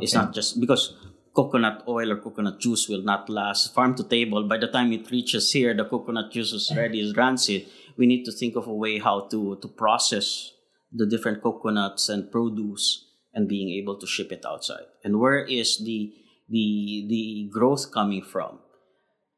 It's 0.00 0.14
not 0.14 0.34
just 0.34 0.60
because 0.60 0.94
coconut 1.34 1.84
oil 1.88 2.12
or 2.12 2.16
coconut 2.16 2.60
juice 2.60 2.88
will 2.88 3.02
not 3.02 3.28
last 3.28 3.74
farm 3.74 3.94
to 3.94 4.04
table. 4.04 4.46
By 4.48 4.58
the 4.58 4.68
time 4.68 4.92
it 4.92 5.10
reaches 5.10 5.52
here, 5.52 5.74
the 5.74 5.84
coconut 5.84 6.32
juice 6.32 6.52
is 6.52 6.72
ready, 6.76 7.00
is 7.00 7.16
rancid. 7.16 7.66
We 7.96 8.06
need 8.06 8.24
to 8.24 8.32
think 8.32 8.56
of 8.56 8.66
a 8.66 8.74
way 8.74 8.98
how 8.98 9.28
to, 9.28 9.58
to 9.60 9.68
process 9.68 10.52
the 10.92 11.06
different 11.06 11.42
coconuts 11.42 12.08
and 12.08 12.30
produce 12.30 13.04
and 13.34 13.48
being 13.48 13.70
able 13.80 13.98
to 13.98 14.06
ship 14.06 14.32
it 14.32 14.44
outside. 14.46 14.86
And 15.04 15.20
where 15.20 15.44
is 15.44 15.82
the 15.84 16.12
the 16.48 17.06
the 17.08 17.50
growth 17.52 17.92
coming 17.92 18.22
from? 18.22 18.60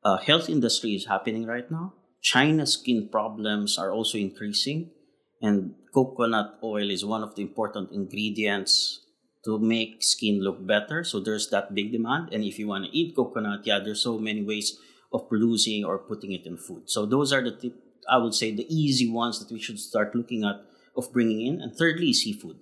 Uh, 0.04 0.18
health 0.18 0.48
industry 0.48 0.94
is 0.94 1.06
happening 1.06 1.46
right 1.46 1.68
now. 1.70 1.94
China's 2.22 2.74
skin 2.74 3.08
problems 3.10 3.78
are 3.78 3.92
also 3.92 4.18
increasing, 4.18 4.90
and 5.40 5.74
coconut 5.94 6.58
oil 6.62 6.90
is 6.90 7.04
one 7.04 7.22
of 7.22 7.34
the 7.34 7.42
important 7.42 7.92
ingredients 7.92 9.00
to 9.44 9.58
make 9.58 10.02
skin 10.02 10.42
look 10.42 10.64
better. 10.66 11.04
So 11.04 11.20
there's 11.20 11.48
that 11.50 11.74
big 11.74 11.92
demand. 11.92 12.30
And 12.32 12.44
if 12.44 12.58
you 12.58 12.66
want 12.66 12.86
to 12.86 12.96
eat 12.96 13.14
coconut, 13.14 13.60
yeah, 13.64 13.78
there's 13.78 14.02
so 14.02 14.18
many 14.18 14.42
ways 14.42 14.78
of 15.12 15.28
producing 15.28 15.84
or 15.84 15.98
putting 15.98 16.32
it 16.32 16.44
in 16.44 16.56
food. 16.56 16.90
So 16.90 17.06
those 17.06 17.32
are 17.32 17.42
the 17.42 17.52
tip, 17.52 17.74
I 18.10 18.18
would 18.18 18.34
say 18.34 18.54
the 18.54 18.66
easy 18.68 19.10
ones 19.10 19.38
that 19.38 19.52
we 19.52 19.60
should 19.60 19.78
start 19.78 20.14
looking 20.14 20.44
at 20.44 20.56
of 20.96 21.12
bringing 21.12 21.46
in. 21.46 21.60
And 21.60 21.74
thirdly, 21.74 22.12
seafood. 22.12 22.58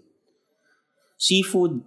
Seafood, 1.19 1.83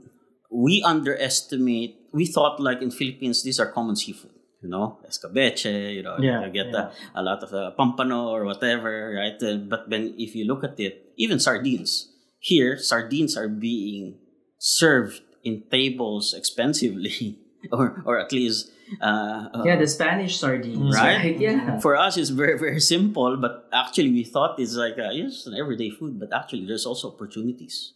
we 0.52 0.82
underestimate. 0.84 1.96
We 2.12 2.26
thought 2.26 2.60
like 2.60 2.82
in 2.82 2.92
Philippines, 2.92 3.44
these 3.44 3.60
are 3.60 3.72
common 3.72 3.96
seafood. 3.96 4.32
You 4.62 4.70
know, 4.70 5.00
escabeche. 5.08 5.96
You 5.96 6.04
know, 6.04 6.18
Yeah, 6.20 6.46
you 6.46 6.52
get 6.52 6.68
yeah. 6.72 6.92
uh, 7.16 7.16
a 7.16 7.24
lot 7.24 7.44
of 7.44 7.54
uh, 7.54 7.72
pampano 7.80 8.28
or 8.28 8.44
whatever, 8.44 9.16
right? 9.16 9.40
Uh, 9.42 9.56
but 9.58 9.88
when 9.90 10.16
if 10.18 10.36
you 10.36 10.44
look 10.46 10.64
at 10.64 10.80
it, 10.80 11.14
even 11.16 11.40
sardines. 11.40 12.12
Here, 12.40 12.78
sardines 12.78 13.36
are 13.36 13.48
being 13.48 14.16
served 14.58 15.22
in 15.44 15.64
tables 15.72 16.34
expensively, 16.34 17.40
or 17.72 18.02
or 18.06 18.20
at 18.20 18.32
least 18.32 18.72
uh, 19.02 19.48
uh, 19.54 19.64
yeah, 19.66 19.76
the 19.76 19.88
Spanish 19.88 20.40
sardines, 20.40 20.96
Right? 20.96 21.20
right? 21.24 21.40
Yeah. 21.46 21.80
for 21.80 21.96
us 21.96 22.18
it's 22.18 22.30
very 22.32 22.58
very 22.58 22.80
simple. 22.80 23.36
But 23.38 23.68
actually, 23.72 24.12
we 24.12 24.24
thought 24.24 24.60
it's 24.60 24.76
like 24.76 24.96
uh, 25.00 25.12
yes, 25.12 25.48
an 25.48 25.56
everyday 25.56 25.92
food. 25.92 26.20
But 26.20 26.32
actually, 26.34 26.66
there's 26.66 26.86
also 26.86 27.12
opportunities. 27.12 27.94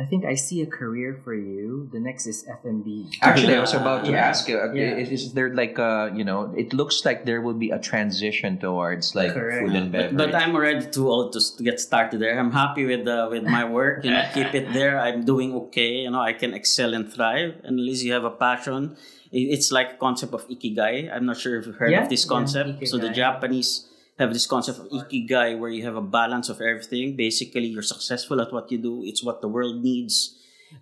I 0.00 0.04
think 0.06 0.24
I 0.24 0.34
see 0.38 0.62
a 0.62 0.66
career 0.66 1.18
for 1.24 1.34
you. 1.34 1.90
The 1.90 1.98
next 1.98 2.26
is 2.30 2.46
F&B. 2.46 3.10
Actually, 3.20 3.56
I 3.56 3.60
was 3.60 3.74
about 3.74 4.04
to 4.06 4.12
Yeah. 4.14 4.30
ask 4.30 4.46
you, 4.48 4.54
uh, 4.56 4.70
Yeah. 4.72 4.94
is, 4.94 5.10
is 5.10 5.32
there 5.34 5.50
like 5.52 5.74
a, 5.78 6.14
you 6.14 6.22
know, 6.22 6.54
it 6.56 6.70
looks 6.72 7.02
like 7.04 7.26
there 7.26 7.42
will 7.42 7.58
be 7.58 7.70
a 7.74 7.80
transition 7.82 8.58
towards 8.62 9.14
like 9.18 9.34
Correct. 9.34 9.58
food 9.58 9.74
and 9.74 9.90
But, 9.90 10.14
beverage. 10.14 10.16
but 10.16 10.30
I'm 10.38 10.54
already 10.54 10.86
too 10.86 11.10
old 11.10 11.32
to, 11.34 11.40
get 11.66 11.80
started 11.82 12.20
there. 12.22 12.38
I'm 12.38 12.52
happy 12.54 12.86
with 12.86 13.08
uh, 13.10 13.26
with 13.30 13.42
my 13.42 13.64
work. 13.66 14.04
You 14.06 14.12
know, 14.14 14.22
keep 14.32 14.54
it 14.54 14.70
there. 14.72 15.00
I'm 15.02 15.24
doing 15.26 15.50
okay. 15.66 16.06
You 16.06 16.10
know, 16.14 16.22
I 16.22 16.32
can 16.32 16.54
excel 16.54 16.94
and 16.94 17.10
thrive. 17.10 17.58
And 17.66 17.74
at 17.80 17.84
least 17.84 18.04
you 18.06 18.12
have 18.14 18.22
a 18.22 18.30
passion. 18.46 18.94
It's 19.34 19.72
like 19.74 19.88
a 19.94 19.98
concept 19.98 20.32
of 20.32 20.46
ikigai. 20.48 21.10
I'm 21.12 21.26
not 21.26 21.36
sure 21.42 21.58
if 21.58 21.66
you've 21.66 21.76
heard 21.82 21.90
Yeah, 21.90 22.06
of 22.06 22.08
this 22.08 22.22
yeah, 22.24 22.32
concept. 22.38 22.86
so 22.86 22.96
the. 23.02 23.10
Japanese 23.10 23.84
have 24.18 24.32
this 24.32 24.46
concept 24.46 24.78
of 24.78 24.86
ikigai, 24.88 25.58
where 25.58 25.70
you 25.70 25.84
have 25.84 25.96
a 25.96 26.02
balance 26.02 26.48
of 26.48 26.60
everything. 26.60 27.16
Basically, 27.16 27.66
you're 27.66 27.82
successful 27.82 28.40
at 28.40 28.52
what 28.52 28.70
you 28.70 28.78
do. 28.78 29.02
It's 29.04 29.22
what 29.22 29.40
the 29.40 29.48
world 29.48 29.82
needs. 29.82 30.34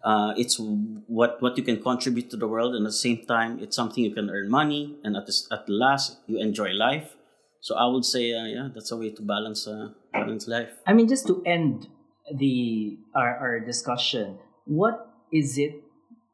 Uh, 0.03 0.35
it's 0.37 0.57
what 0.59 1.41
what 1.41 1.57
you 1.57 1.63
can 1.63 1.81
contribute 1.81 2.29
to 2.31 2.37
the 2.37 2.49
world, 2.49 2.75
and 2.75 2.85
at 2.87 2.91
the 2.91 3.03
same 3.07 3.25
time, 3.27 3.61
it's 3.61 3.77
something 3.77 4.03
you 4.03 4.15
can 4.15 4.29
earn 4.31 4.51
money. 4.51 4.99
And 5.05 5.17
at 5.17 5.27
the, 5.27 5.35
at 5.53 5.67
the 5.67 5.73
last, 5.73 6.19
you 6.27 6.41
enjoy 6.41 6.71
life. 6.73 7.15
So 7.61 7.77
I 7.77 7.87
would 7.87 8.05
say, 8.05 8.33
uh, 8.33 8.45
yeah, 8.45 8.69
that's 8.75 8.91
a 8.91 8.97
way 8.97 9.11
to 9.11 9.23
balance 9.23 9.67
uh, 9.67 9.91
balance 10.13 10.49
life. 10.49 10.71
I 10.87 10.93
mean, 10.93 11.07
just 11.07 11.27
to 11.29 11.43
end 11.47 11.87
the 12.35 12.99
our, 13.15 13.37
our 13.39 13.61
discussion, 13.61 14.39
what 14.65 15.07
is 15.33 15.59
it 15.59 15.83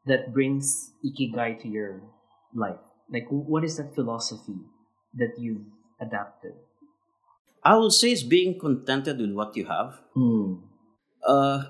that 0.05 0.33
brings 0.33 0.91
ikigai 1.05 1.61
to 1.61 1.67
your 1.67 2.01
life? 2.55 2.81
Like, 3.11 3.25
what 3.29 3.63
is 3.63 3.77
that 3.77 3.93
philosophy 3.93 4.57
that 5.13 5.37
you've 5.37 5.69
adapted? 6.01 6.53
I 7.65 7.75
would 7.77 7.93
say 7.93 8.11
it's 8.11 8.23
being 8.23 8.59
contented 8.59 9.19
with 9.19 9.31
what 9.31 9.55
you 9.55 9.65
have. 9.65 9.99
Hmm. 10.13 10.55
uh, 11.27 11.63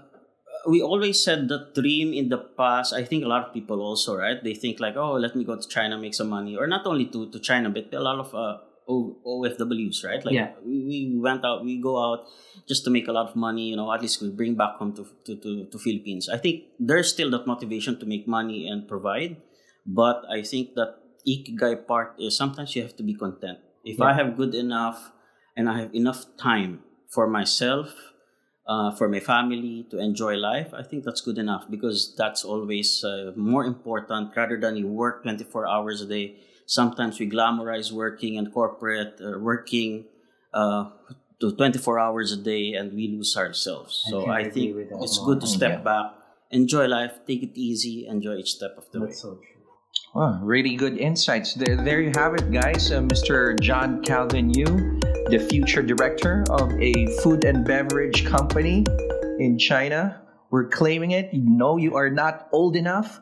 we 0.66 0.82
always 0.82 1.22
said 1.22 1.50
that 1.50 1.76
dream 1.76 2.14
in 2.14 2.30
the 2.30 2.38
past. 2.38 2.94
I 2.94 3.04
think 3.04 3.24
a 3.26 3.28
lot 3.28 3.46
of 3.48 3.54
people 3.54 3.82
also, 3.82 4.16
right? 4.16 4.42
They 4.42 4.54
think 4.56 4.80
like, 4.80 4.96
oh, 4.96 5.14
let 5.14 5.36
me 5.36 5.44
go 5.44 5.56
to 5.60 5.68
China, 5.68 5.98
make 5.98 6.14
some 6.14 6.30
money, 6.30 6.56
or 6.56 6.68
not 6.68 6.86
only 6.86 7.06
to, 7.08 7.30
to 7.32 7.40
China, 7.40 7.70
but 7.70 7.94
a 7.94 8.00
lot 8.00 8.20
of 8.20 8.34
uh, 8.34 8.58
o- 8.88 9.18
OFWs, 9.28 10.06
right? 10.06 10.24
Like 10.24 10.34
Yeah. 10.34 10.52
we, 10.66 10.86
we 11.14 11.20
went 11.20 11.44
out, 11.44 11.66
we 11.66 11.82
go 11.82 12.02
out 12.02 12.26
just 12.68 12.86
to 12.86 12.90
make 12.92 13.10
a 13.10 13.12
lot 13.12 13.30
of 13.30 13.36
money. 13.36 13.70
You 13.70 13.76
know, 13.76 13.92
at 13.92 14.02
least 14.02 14.22
we 14.22 14.30
bring 14.30 14.56
back 14.56 14.76
home 14.78 14.94
to 14.96 15.06
to, 15.26 15.36
to, 15.36 15.66
to 15.70 15.78
Philippines. 15.78 16.30
I 16.30 16.38
think 16.38 16.64
there's 16.80 17.10
still 17.12 17.30
that 17.32 17.46
motivation 17.46 18.00
to 18.00 18.06
make 18.06 18.26
money 18.28 18.68
and 18.70 18.88
provide, 18.88 19.38
but 19.86 20.24
I 20.32 20.44
think 20.44 20.76
that 20.76 20.96
ikigai 21.28 21.86
part 21.86 22.16
is 22.20 22.38
sometimes 22.38 22.74
you 22.76 22.84
have 22.84 22.96
to 22.96 23.04
be 23.04 23.16
content. 23.16 23.60
If 23.84 24.00
I 24.00 24.14
have 24.14 24.38
good 24.38 24.56
enough 24.56 25.12
and 25.56 25.70
I 25.70 25.80
have 25.80 25.94
enough 25.94 26.26
time 26.38 26.84
for 27.10 27.28
myself 27.28 28.13
uh, 28.66 28.92
for 28.96 29.10
my 29.10 29.20
family 29.20 29.86
to 29.89 30.00
enjoy 30.00 30.36
life, 30.36 30.74
I 30.74 30.84
think 30.84 31.04
that's 31.04 31.22
good 31.22 31.38
enough 31.38 31.70
because 31.70 32.16
that's 32.16 32.46
always 32.46 33.04
uh, 33.04 33.34
more 33.36 33.66
important 33.66 34.36
rather 34.36 34.60
than 34.60 34.78
you 34.78 34.88
work 34.88 35.24
24 35.24 35.68
hours 35.68 36.02
a 36.02 36.06
day. 36.06 36.36
Sometimes 36.66 37.20
we 37.20 37.30
glamorize 37.30 37.92
working 37.92 38.38
and 38.38 38.54
corporate, 38.54 39.20
uh, 39.20 39.38
working 39.39 40.06
uh, 40.54 40.89
to 41.42 41.52
24 41.56 42.00
hours 42.00 42.32
a 42.32 42.38
day 42.38 42.74
and 42.74 42.94
we 42.94 43.10
lose 43.10 43.36
ourselves. 43.36 44.02
So 44.10 44.22
can 44.22 44.32
I, 44.32 44.50
think 44.50 44.78
it's 45.02 45.20
good 45.20 45.42
to 45.42 45.48
step 45.48 45.72
Yeah. 45.72 45.84
back, 45.84 46.06
enjoy 46.52 46.88
life, 46.88 47.20
take 47.28 47.44
it 47.44 47.52
easy, 47.60 48.08
enjoy 48.08 48.38
each 48.38 48.54
step 48.54 48.78
of 48.78 48.89
the 48.92 49.02
way. 49.02 49.12
So 49.12 49.36
true. 49.36 49.62
Wow, 50.16 50.39
really 50.42 50.76
good 50.76 50.98
insights. 50.98 51.54
There, 51.56 51.76
there 51.76 52.00
you 52.00 52.12
have 52.16 52.36
it, 52.36 52.50
guys. 52.52 52.92
Uh, 52.92 53.02
Mr. 53.02 53.60
John 53.60 54.02
Calvin 54.02 54.54
Yu, 54.54 55.00
the 55.30 55.40
future 55.40 55.82
director 55.82 56.44
of 56.50 56.72
a 56.82 57.08
food 57.22 57.46
and 57.46 57.66
beverage 57.66 58.26
company 58.26 58.86
in 59.40 59.58
China. 59.58 60.22
We're 60.50 60.68
claiming 60.68 61.12
it. 61.12 61.30
No, 61.34 61.78
you 61.78 61.96
are 61.96 62.10
not 62.10 62.50
old 62.52 62.76
enough 62.76 63.22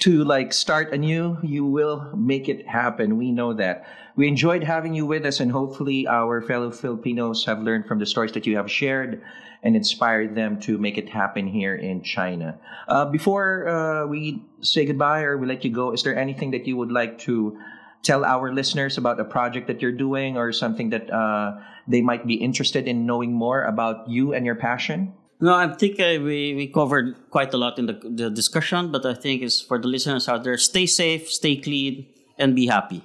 to 0.00 0.24
like 0.24 0.52
start 0.52 0.92
anew. 0.92 1.38
You 1.42 1.64
will 1.64 2.14
make 2.16 2.48
it 2.48 2.66
happen. 2.66 3.18
We 3.18 3.32
know 3.32 3.52
that. 3.54 3.86
We 4.16 4.28
enjoyed 4.28 4.64
having 4.64 4.94
you 4.94 5.06
with 5.06 5.26
us, 5.26 5.40
and 5.40 5.52
hopefully, 5.52 6.06
our 6.06 6.40
fellow 6.40 6.70
Filipinos 6.70 7.44
have 7.44 7.60
learned 7.60 7.86
from 7.86 7.98
the 7.98 8.06
stories 8.06 8.32
that 8.32 8.46
you 8.46 8.56
have 8.56 8.70
shared 8.70 9.22
and 9.62 9.76
inspired 9.76 10.34
them 10.34 10.60
to 10.60 10.78
make 10.78 10.98
it 10.98 11.08
happen 11.08 11.46
here 11.46 11.74
in 11.74 12.02
China. 12.02 12.58
Uh, 12.86 13.04
before 13.06 13.68
uh, 13.68 14.06
we 14.06 14.42
say 14.60 14.86
goodbye 14.86 15.22
or 15.22 15.36
we 15.36 15.46
let 15.46 15.64
you 15.64 15.70
go, 15.70 15.92
is 15.92 16.02
there 16.04 16.16
anything 16.16 16.52
that 16.52 16.66
you 16.66 16.76
would 16.76 16.92
like 16.92 17.18
to 17.18 17.58
tell 18.02 18.24
our 18.24 18.52
listeners 18.52 18.98
about 18.98 19.20
a 19.20 19.24
project 19.24 19.66
that 19.66 19.82
you're 19.82 19.92
doing 19.92 20.36
or 20.36 20.52
something 20.52 20.90
that 20.90 21.10
uh, 21.10 21.58
they 21.86 22.00
might 22.00 22.26
be 22.26 22.34
interested 22.34 22.86
in 22.86 23.06
knowing 23.06 23.32
more 23.32 23.64
about 23.64 24.08
you 24.08 24.34
and 24.34 24.46
your 24.46 24.54
passion? 24.54 25.12
No, 25.40 25.54
I 25.54 25.72
think 25.74 26.00
uh, 26.00 26.18
we, 26.20 26.54
we 26.54 26.66
covered 26.66 27.14
quite 27.30 27.54
a 27.54 27.56
lot 27.56 27.78
in 27.78 27.86
the, 27.86 27.92
the 28.02 28.30
discussion, 28.30 28.90
but 28.90 29.06
I 29.06 29.14
think 29.14 29.42
it's 29.42 29.60
for 29.60 29.78
the 29.78 29.86
listeners 29.86 30.28
out 30.28 30.42
there 30.42 30.58
stay 30.58 30.86
safe, 30.86 31.30
stay 31.30 31.56
clean, 31.56 32.06
and 32.38 32.56
be 32.56 32.66
happy. 32.66 33.02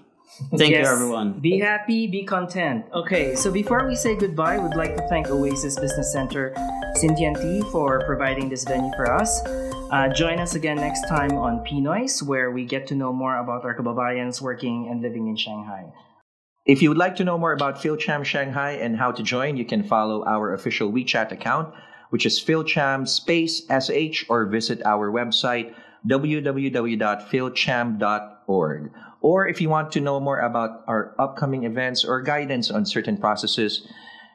Thank 0.57 0.71
you, 0.71 0.77
everyone. 0.77 1.39
Be 1.39 1.59
happy, 1.59 2.07
be 2.07 2.23
content. 2.23 2.85
Okay, 2.93 3.35
so 3.35 3.51
before 3.51 3.87
we 3.87 3.95
say 3.95 4.15
goodbye, 4.15 4.57
we'd 4.57 4.75
like 4.75 4.95
to 4.97 5.07
thank 5.07 5.27
Oasis 5.27 5.79
Business 5.79 6.11
Center, 6.11 6.53
Cynthia 6.95 7.33
T, 7.35 7.61
for 7.71 8.03
providing 8.05 8.49
this 8.49 8.63
venue 8.63 8.91
for 8.95 9.13
us. 9.13 9.41
Uh, 9.91 10.09
join 10.09 10.39
us 10.39 10.55
again 10.55 10.77
next 10.77 11.07
time 11.07 11.33
on 11.33 11.63
PNOISE, 11.65 12.23
where 12.23 12.49
we 12.51 12.65
get 12.65 12.87
to 12.87 12.95
know 12.95 13.13
more 13.13 13.37
about 13.37 13.63
our 13.63 13.77
kababayans 13.77 14.41
working 14.41 14.87
and 14.89 15.01
living 15.01 15.27
in 15.27 15.35
Shanghai. 15.35 15.85
If 16.65 16.81
you 16.81 16.89
would 16.89 16.97
like 16.97 17.17
to 17.17 17.23
know 17.23 17.37
more 17.37 17.51
about 17.51 17.75
PhilCham 17.75 18.23
Shanghai 18.23 18.71
and 18.71 18.97
how 18.97 19.11
to 19.11 19.21
join, 19.21 19.57
you 19.57 19.65
can 19.65 19.83
follow 19.83 20.25
our 20.25 20.53
official 20.53 20.91
WeChat 20.91 21.31
account, 21.31 21.73
which 22.09 22.25
is 22.25 22.39
PhilCham 22.39 23.07
space 23.07 23.63
SH, 23.69 24.25
or 24.29 24.45
visit 24.45 24.81
our 24.85 25.11
website, 25.11 25.75
www.philcham.org. 26.07 28.91
Or 29.21 29.47
if 29.47 29.61
you 29.61 29.69
want 29.69 29.91
to 29.93 30.01
know 30.01 30.19
more 30.19 30.39
about 30.39 30.83
our 30.87 31.15
upcoming 31.17 31.63
events 31.63 32.03
or 32.03 32.21
guidance 32.21 32.69
on 32.69 32.85
certain 32.85 33.15
processes, 33.17 33.87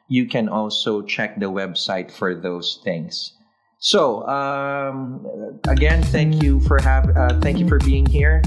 you 0.07 0.27
can 0.27 0.49
also 0.49 1.03
check 1.03 1.39
the 1.39 1.45
website 1.45 2.11
for 2.11 2.33
those 2.33 2.79
things. 2.83 3.33
So, 3.77 4.27
um, 4.27 5.59
again, 5.67 6.01
thank 6.03 6.41
you 6.43 6.59
for 6.61 6.81
have 6.81 7.15
uh, 7.15 7.39
thank 7.39 7.59
you 7.59 7.67
for 7.67 7.77
being 7.79 8.05
here, 8.05 8.41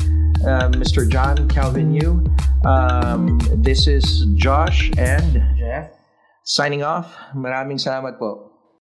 uh, 0.44 0.68
Mr. 0.76 1.08
John 1.08 1.48
Calvin 1.48 1.94
Yu. 1.94 2.26
Um, 2.66 3.40
this 3.54 3.87
is 3.87 4.26
Josh 4.35 4.90
and 4.98 5.42
Jeff? 5.56 5.90
signing 6.44 6.82
off. 6.82 7.14
Maraming 7.35 7.78
salamat 7.78 8.18
po. 8.18 8.52